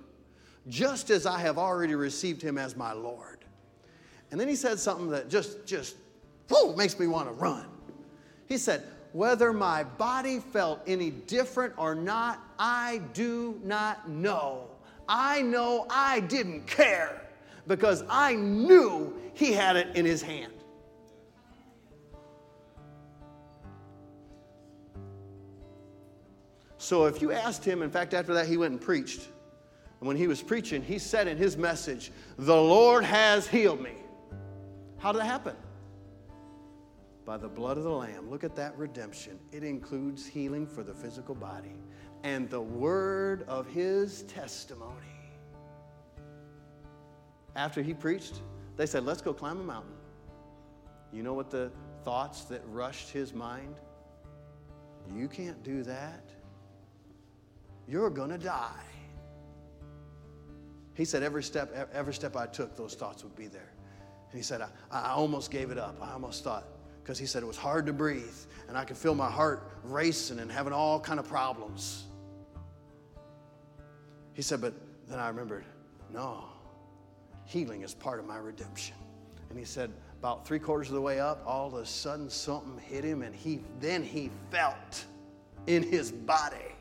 just 0.68 1.11
as 1.11 1.26
I 1.26 1.39
have 1.41 1.59
already 1.59 1.95
received 1.95 2.41
him 2.41 2.57
as 2.57 2.76
my 2.76 2.93
Lord. 2.93 3.45
And 4.30 4.41
then 4.41 4.49
he 4.49 4.57
said 4.57 4.78
something 4.78 5.11
that 5.11 5.28
just, 5.28 5.66
just, 5.66 5.97
whoo, 6.51 6.76
makes 6.76 6.99
me 6.99 7.07
want 7.07 7.28
to 7.28 7.34
run. 7.34 7.66
He 8.47 8.57
said, 8.57 8.82
whether 9.12 9.53
my 9.53 9.84
body 9.84 10.39
felt 10.39 10.80
any 10.86 11.11
different 11.11 11.74
or 11.78 11.95
not, 11.95 12.41
I 12.59 13.01
do 13.14 13.61
not 13.64 14.09
know. 14.09 14.68
I 15.09 15.40
know 15.40 15.86
I 15.88 16.20
didn't 16.20 16.66
care 16.66 17.22
because 17.66 18.04
I 18.09 18.34
knew 18.34 19.18
he 19.34 19.52
had 19.52 19.76
it 19.76 19.96
in 19.96 20.04
his 20.04 20.20
hand. 20.20 20.52
So 26.76 27.06
if 27.06 27.20
you 27.20 27.32
asked 27.32 27.64
him, 27.64 27.82
in 27.82 27.90
fact, 27.90 28.14
after 28.14 28.32
that, 28.34 28.46
he 28.46 28.56
went 28.56 28.72
and 28.72 28.80
preached. 28.80 29.28
And 30.00 30.06
when 30.06 30.16
he 30.16 30.26
was 30.26 30.42
preaching, 30.42 30.82
he 30.82 30.98
said 30.98 31.26
in 31.26 31.36
his 31.36 31.56
message, 31.56 32.12
The 32.38 32.56
Lord 32.56 33.04
has 33.04 33.46
healed 33.46 33.80
me. 33.80 33.94
How 34.98 35.12
did 35.12 35.20
that 35.22 35.26
happen? 35.26 35.56
By 37.24 37.36
the 37.36 37.48
blood 37.48 37.78
of 37.78 37.84
the 37.84 37.90
Lamb. 37.90 38.30
Look 38.30 38.44
at 38.44 38.54
that 38.56 38.76
redemption. 38.78 39.38
It 39.52 39.64
includes 39.64 40.26
healing 40.26 40.66
for 40.66 40.82
the 40.82 40.94
physical 40.94 41.34
body 41.34 41.74
and 42.24 42.48
the 42.50 42.60
word 42.60 43.44
of 43.48 43.66
his 43.68 44.22
testimony. 44.22 44.94
After 47.56 47.82
he 47.82 47.94
preached, 47.94 48.40
they 48.76 48.86
said, 48.86 49.04
Let's 49.04 49.22
go 49.22 49.32
climb 49.32 49.60
a 49.60 49.64
mountain. 49.64 49.94
You 51.12 51.22
know 51.22 51.34
what 51.34 51.50
the 51.50 51.70
thoughts 52.04 52.44
that 52.44 52.62
rushed 52.68 53.10
his 53.10 53.32
mind? 53.32 53.76
You 55.14 55.28
can't 55.28 55.62
do 55.62 55.82
that. 55.84 56.28
You're 57.88 58.10
going 58.10 58.30
to 58.30 58.38
die. 58.38 58.84
He 60.94 61.04
said, 61.04 61.22
every 61.22 61.42
step, 61.42 61.88
every 61.92 62.12
step 62.12 62.36
I 62.36 62.46
took, 62.46 62.76
those 62.76 62.94
thoughts 62.94 63.22
would 63.22 63.36
be 63.36 63.46
there. 63.46 63.72
And 64.30 64.36
he 64.36 64.42
said, 64.42 64.60
I, 64.60 64.68
I 64.90 65.10
almost 65.10 65.50
gave 65.50 65.70
it 65.70 65.78
up. 65.78 65.96
I 66.02 66.12
almost 66.12 66.44
thought, 66.44 66.64
because 67.02 67.18
he 67.18 67.24
said 67.24 67.42
it 67.42 67.46
was 67.46 67.56
hard 67.56 67.86
to 67.86 67.92
breathe, 67.92 68.36
and 68.66 68.76
I 68.76 68.84
could 68.84 68.96
feel 68.96 69.14
my 69.14 69.30
heart 69.30 69.70
racing 69.84 70.40
and 70.40 70.50
having 70.50 70.72
all 70.72 71.00
kind 71.00 71.20
of 71.20 71.28
problems. 71.28 72.04
He 74.39 74.43
said, 74.43 74.61
but 74.61 74.72
then 75.09 75.18
I 75.18 75.26
remembered, 75.26 75.64
no, 76.14 76.45
healing 77.45 77.82
is 77.82 77.93
part 77.93 78.20
of 78.20 78.24
my 78.24 78.36
redemption. 78.36 78.95
And 79.51 79.59
he 79.59 79.64
said, 79.64 79.91
about 80.20 80.47
three 80.47 80.61
quarters 80.61 80.86
of 80.91 80.95
the 80.95 81.01
way 81.01 81.18
up, 81.18 81.43
all 81.45 81.66
of 81.66 81.74
a 81.74 81.84
sudden 81.84 82.30
something 82.30 82.78
hit 82.78 83.03
him, 83.03 83.22
and 83.22 83.34
he 83.34 83.64
then 83.80 84.05
he 84.05 84.30
felt 84.53 85.07
in 85.66 85.82
his 85.82 86.12
body, 86.12 86.76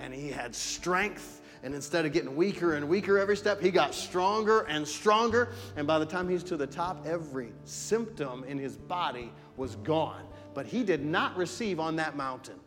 and 0.00 0.12
he 0.12 0.28
had 0.28 0.54
strength. 0.54 1.40
And 1.62 1.74
instead 1.74 2.04
of 2.04 2.12
getting 2.12 2.36
weaker 2.36 2.74
and 2.74 2.86
weaker 2.86 3.18
every 3.18 3.38
step, 3.38 3.58
he 3.58 3.70
got 3.70 3.94
stronger 3.94 4.66
and 4.68 4.86
stronger. 4.86 5.54
And 5.76 5.86
by 5.86 5.98
the 5.98 6.04
time 6.04 6.28
he's 6.28 6.42
to 6.44 6.58
the 6.58 6.66
top, 6.66 7.06
every 7.06 7.54
symptom 7.64 8.44
in 8.44 8.58
his 8.58 8.76
body 8.76 9.32
was 9.56 9.76
gone. 9.76 10.26
But 10.52 10.66
he 10.66 10.84
did 10.84 11.02
not 11.02 11.34
receive 11.38 11.80
on 11.80 11.96
that 11.96 12.18
mountain. 12.18 12.60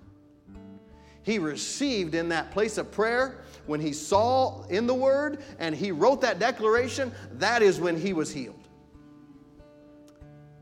He 1.25 1.39
received 1.39 2.13
in 2.13 2.29
that 2.29 2.51
place 2.51 2.77
of 2.77 2.91
prayer 2.91 3.39
when 3.65 3.79
he 3.79 3.93
saw 3.93 4.63
in 4.67 4.85
the 4.85 4.93
Word 4.93 5.43
and 5.57 5.73
he 5.73 5.91
wrote 5.91 6.21
that 6.21 6.37
declaration. 6.37 7.11
That 7.33 7.63
is 7.63 7.79
when 7.79 7.99
he 7.99 8.13
was 8.13 8.31
healed. 8.31 8.67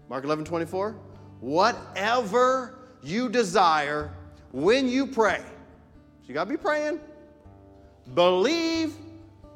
Mark 0.08 0.24
11 0.24 0.46
24. 0.46 0.96
Whatever 1.42 2.80
you 3.04 3.28
desire 3.28 4.14
when 4.54 4.88
you 4.88 5.06
pray. 5.06 5.42
So 5.42 6.28
you 6.30 6.34
got 6.34 6.46
to 6.46 6.50
be 6.50 6.56
praying. 6.56 7.02
Believe 8.14 8.96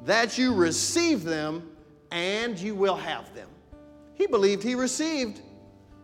that 0.04 0.36
you 0.36 0.52
receive 0.54 1.24
them 1.24 1.70
and 2.10 2.58
you 2.58 2.74
will 2.74 2.96
have 2.96 3.34
them. 3.34 3.48
He 4.12 4.26
believed 4.26 4.62
he 4.62 4.74
received 4.74 5.40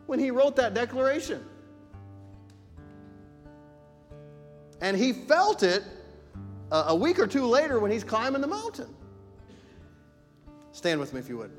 when 0.07 0.19
he 0.19 0.31
wrote 0.31 0.57
that 0.57 0.73
declaration. 0.73 1.45
And 4.85 4.99
he 4.99 5.15
felt 5.15 5.63
it 5.63 5.83
a 6.71 6.95
week 6.95 7.19
or 7.19 7.27
two 7.27 7.47
later 7.47 7.81
when 7.81 7.91
he's 7.91 8.05
climbing 8.05 8.43
the 8.43 8.47
mountain. 8.47 8.95
Stand 10.73 11.01
with 11.01 11.15
me 11.15 11.21
if 11.21 11.29
you 11.31 11.39
would. 11.39 11.51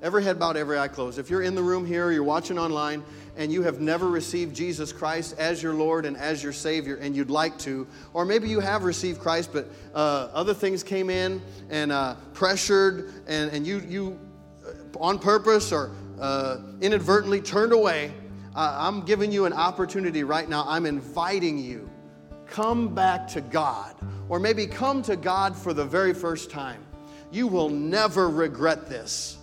Every 0.00 0.24
head 0.24 0.38
bowed, 0.38 0.56
every 0.56 0.78
eye 0.78 0.88
closed. 0.88 1.18
If 1.18 1.28
you're 1.28 1.42
in 1.42 1.54
the 1.54 1.62
room 1.62 1.84
here, 1.84 2.10
you're 2.10 2.24
watching 2.24 2.58
online, 2.58 3.04
and 3.36 3.52
you 3.52 3.60
have 3.64 3.82
never 3.82 4.08
received 4.08 4.56
Jesus 4.56 4.94
Christ 4.94 5.38
as 5.38 5.62
your 5.62 5.74
Lord 5.74 6.06
and 6.06 6.16
as 6.16 6.42
your 6.42 6.54
Savior, 6.54 6.96
and 6.96 7.14
you'd 7.14 7.28
like 7.28 7.58
to, 7.58 7.86
or 8.14 8.24
maybe 8.24 8.48
you 8.48 8.60
have 8.60 8.84
received 8.84 9.20
Christ, 9.20 9.50
but 9.52 9.68
uh, 9.94 10.30
other 10.32 10.54
things 10.54 10.82
came 10.82 11.10
in 11.10 11.42
and 11.68 11.92
uh, 11.92 12.14
pressured, 12.32 13.12
and, 13.26 13.50
and 13.50 13.66
you, 13.66 13.80
you 13.86 14.18
uh, 14.66 14.98
on 14.98 15.18
purpose 15.18 15.70
or 15.70 15.90
uh, 16.18 16.60
inadvertently 16.80 17.42
turned 17.42 17.74
away, 17.74 18.14
I'm 18.56 19.02
giving 19.02 19.30
you 19.30 19.44
an 19.44 19.52
opportunity 19.52 20.24
right 20.24 20.48
now. 20.48 20.64
I'm 20.66 20.86
inviting 20.86 21.58
you. 21.58 21.90
Come 22.50 22.94
back 22.94 23.28
to 23.28 23.40
God, 23.40 23.94
or 24.28 24.40
maybe 24.40 24.66
come 24.66 25.02
to 25.02 25.16
God 25.16 25.56
for 25.56 25.72
the 25.72 25.84
very 25.84 26.12
first 26.12 26.50
time. 26.50 26.84
You 27.30 27.46
will 27.46 27.68
never 27.68 28.28
regret 28.28 28.88
this. 28.88 29.38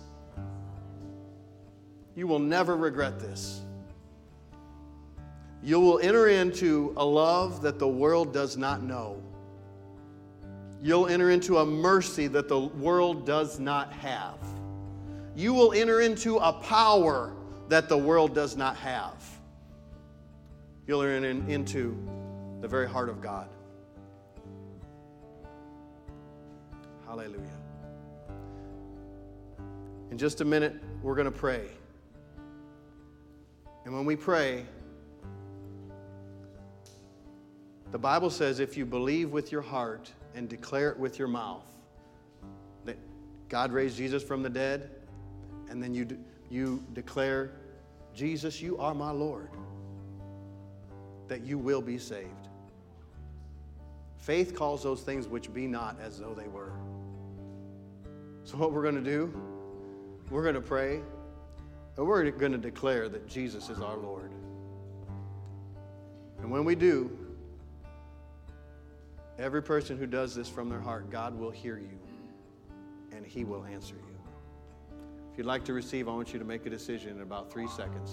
You 2.14 2.26
will 2.26 2.38
never 2.38 2.76
regret 2.76 3.18
this. 3.18 3.62
You 5.62 5.80
will 5.80 5.98
enter 6.00 6.28
into 6.28 6.92
a 6.96 7.04
love 7.04 7.62
that 7.62 7.78
the 7.78 7.88
world 7.88 8.34
does 8.34 8.56
not 8.56 8.82
know. 8.82 9.22
You'll 10.82 11.08
enter 11.08 11.30
into 11.30 11.58
a 11.58 11.66
mercy 11.66 12.26
that 12.28 12.48
the 12.48 12.60
world 12.60 13.26
does 13.26 13.58
not 13.58 13.92
have. 13.94 14.38
You 15.34 15.54
will 15.54 15.72
enter 15.72 16.02
into 16.02 16.36
a 16.36 16.52
power 16.52 17.32
that 17.68 17.88
the 17.88 17.96
world 17.96 18.34
does 18.34 18.56
not 18.56 18.76
have. 18.76 19.24
You'll 20.86 21.02
enter 21.02 21.28
into 21.28 21.96
the 22.60 22.68
very 22.68 22.88
heart 22.88 23.08
of 23.08 23.20
God. 23.20 23.48
Hallelujah. 27.06 27.40
In 30.10 30.18
just 30.18 30.40
a 30.40 30.44
minute, 30.44 30.74
we're 31.02 31.14
going 31.14 31.30
to 31.30 31.30
pray. 31.30 31.68
And 33.84 33.94
when 33.94 34.04
we 34.04 34.16
pray, 34.16 34.66
the 37.90 37.98
Bible 37.98 38.28
says 38.28 38.60
if 38.60 38.76
you 38.76 38.84
believe 38.84 39.30
with 39.30 39.50
your 39.50 39.62
heart 39.62 40.12
and 40.34 40.48
declare 40.48 40.90
it 40.90 40.98
with 40.98 41.18
your 41.18 41.28
mouth 41.28 41.64
that 42.84 42.98
God 43.48 43.72
raised 43.72 43.96
Jesus 43.96 44.22
from 44.22 44.42
the 44.42 44.50
dead, 44.50 44.90
and 45.70 45.82
then 45.82 45.94
you, 45.94 46.06
you 46.50 46.84
declare, 46.92 47.52
Jesus, 48.14 48.60
you 48.60 48.76
are 48.78 48.94
my 48.94 49.10
Lord, 49.10 49.50
that 51.28 51.42
you 51.42 51.56
will 51.56 51.80
be 51.80 51.96
saved. 51.98 52.37
Faith 54.28 54.54
calls 54.54 54.82
those 54.82 55.00
things 55.00 55.26
which 55.26 55.50
be 55.54 55.66
not 55.66 55.96
as 56.02 56.18
though 56.18 56.34
they 56.34 56.48
were. 56.48 56.72
So, 58.44 58.58
what 58.58 58.74
we're 58.74 58.82
going 58.82 59.02
to 59.02 59.10
do, 59.10 59.32
we're 60.28 60.42
going 60.42 60.54
to 60.54 60.60
pray. 60.60 61.00
And 61.96 62.06
we're 62.06 62.30
going 62.32 62.52
to 62.52 62.58
declare 62.58 63.08
that 63.08 63.26
Jesus 63.26 63.70
is 63.70 63.80
our 63.80 63.96
Lord. 63.96 64.30
And 66.40 66.50
when 66.50 66.66
we 66.66 66.74
do, 66.74 67.10
every 69.38 69.62
person 69.62 69.96
who 69.96 70.04
does 70.04 70.34
this 70.34 70.46
from 70.46 70.68
their 70.68 70.78
heart, 70.78 71.10
God 71.10 71.34
will 71.34 71.50
hear 71.50 71.78
you 71.78 71.98
and 73.16 73.24
He 73.24 73.44
will 73.44 73.64
answer 73.64 73.94
you. 73.94 74.18
If 75.32 75.38
you'd 75.38 75.46
like 75.46 75.64
to 75.64 75.72
receive, 75.72 76.06
I 76.06 76.12
want 76.12 76.34
you 76.34 76.38
to 76.38 76.44
make 76.44 76.66
a 76.66 76.70
decision 76.70 77.16
in 77.16 77.22
about 77.22 77.50
three 77.50 77.68
seconds. 77.68 78.10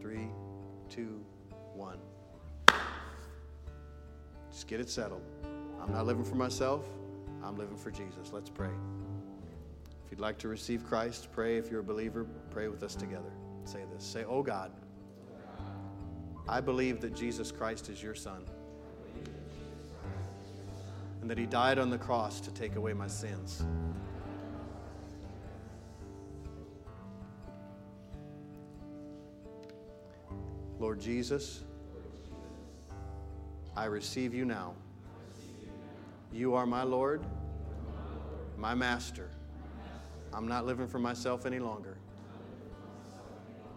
Three, 0.00 0.28
two, 0.88 1.20
one. 1.74 1.98
Just 4.56 4.68
get 4.68 4.80
it 4.80 4.88
settled. 4.88 5.20
I'm 5.82 5.92
not 5.92 6.06
living 6.06 6.24
for 6.24 6.36
myself, 6.36 6.82
I'm 7.44 7.58
living 7.58 7.76
for 7.76 7.90
Jesus. 7.90 8.32
Let's 8.32 8.48
pray. 8.48 8.70
If 10.02 10.10
you'd 10.10 10.18
like 10.18 10.38
to 10.38 10.48
receive 10.48 10.82
Christ, 10.82 11.28
pray. 11.30 11.58
If 11.58 11.70
you're 11.70 11.80
a 11.80 11.84
believer, 11.84 12.24
pray 12.50 12.68
with 12.68 12.82
us 12.82 12.94
together. 12.94 13.30
Say 13.66 13.80
this 13.92 14.02
Say, 14.02 14.24
Oh 14.24 14.42
God, 14.42 14.72
I 16.48 16.62
believe 16.62 17.02
that 17.02 17.14
Jesus 17.14 17.52
Christ 17.52 17.90
is 17.90 18.02
your 18.02 18.14
Son 18.14 18.46
and 21.20 21.28
that 21.28 21.36
He 21.36 21.44
died 21.44 21.78
on 21.78 21.90
the 21.90 21.98
cross 21.98 22.40
to 22.40 22.50
take 22.50 22.76
away 22.76 22.94
my 22.94 23.08
sins. 23.08 23.62
Lord 30.78 30.98
Jesus, 30.98 31.65
I 33.76 33.84
receive 33.84 34.34
you 34.34 34.44
now. 34.44 34.74
You 36.32 36.54
are 36.54 36.66
my 36.66 36.82
Lord, 36.82 37.24
my 38.56 38.74
Master 38.74 39.30
I'm 40.36 40.46
not 40.46 40.66
living 40.66 40.86
for 40.86 40.98
myself 40.98 41.46
any 41.46 41.58
longer. 41.58 41.96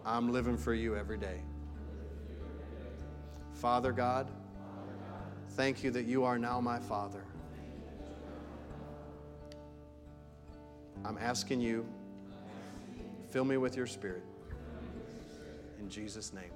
I'm 0.06 0.32
living 0.32 0.58
for 0.58 0.74
you 0.74 0.98
every 0.98 1.18
day. 1.18 1.42
Father 3.54 3.94
God, 3.94 4.30
thank 5.52 5.84
you 5.84 5.92
that 5.92 6.06
you 6.06 6.26
are 6.26 6.38
now 6.38 6.60
my 6.60 6.80
Father. 6.80 7.24
I'm 11.06 11.18
asking 11.18 11.62
you, 11.62 11.86
fill 13.30 13.46
me 13.46 13.56
with 13.56 13.78
your 13.78 13.88
Spirit. 13.88 14.24
In 15.80 15.90
Jesus' 15.90 16.34
name. 16.34 16.52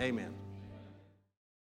Amen. 0.00 0.34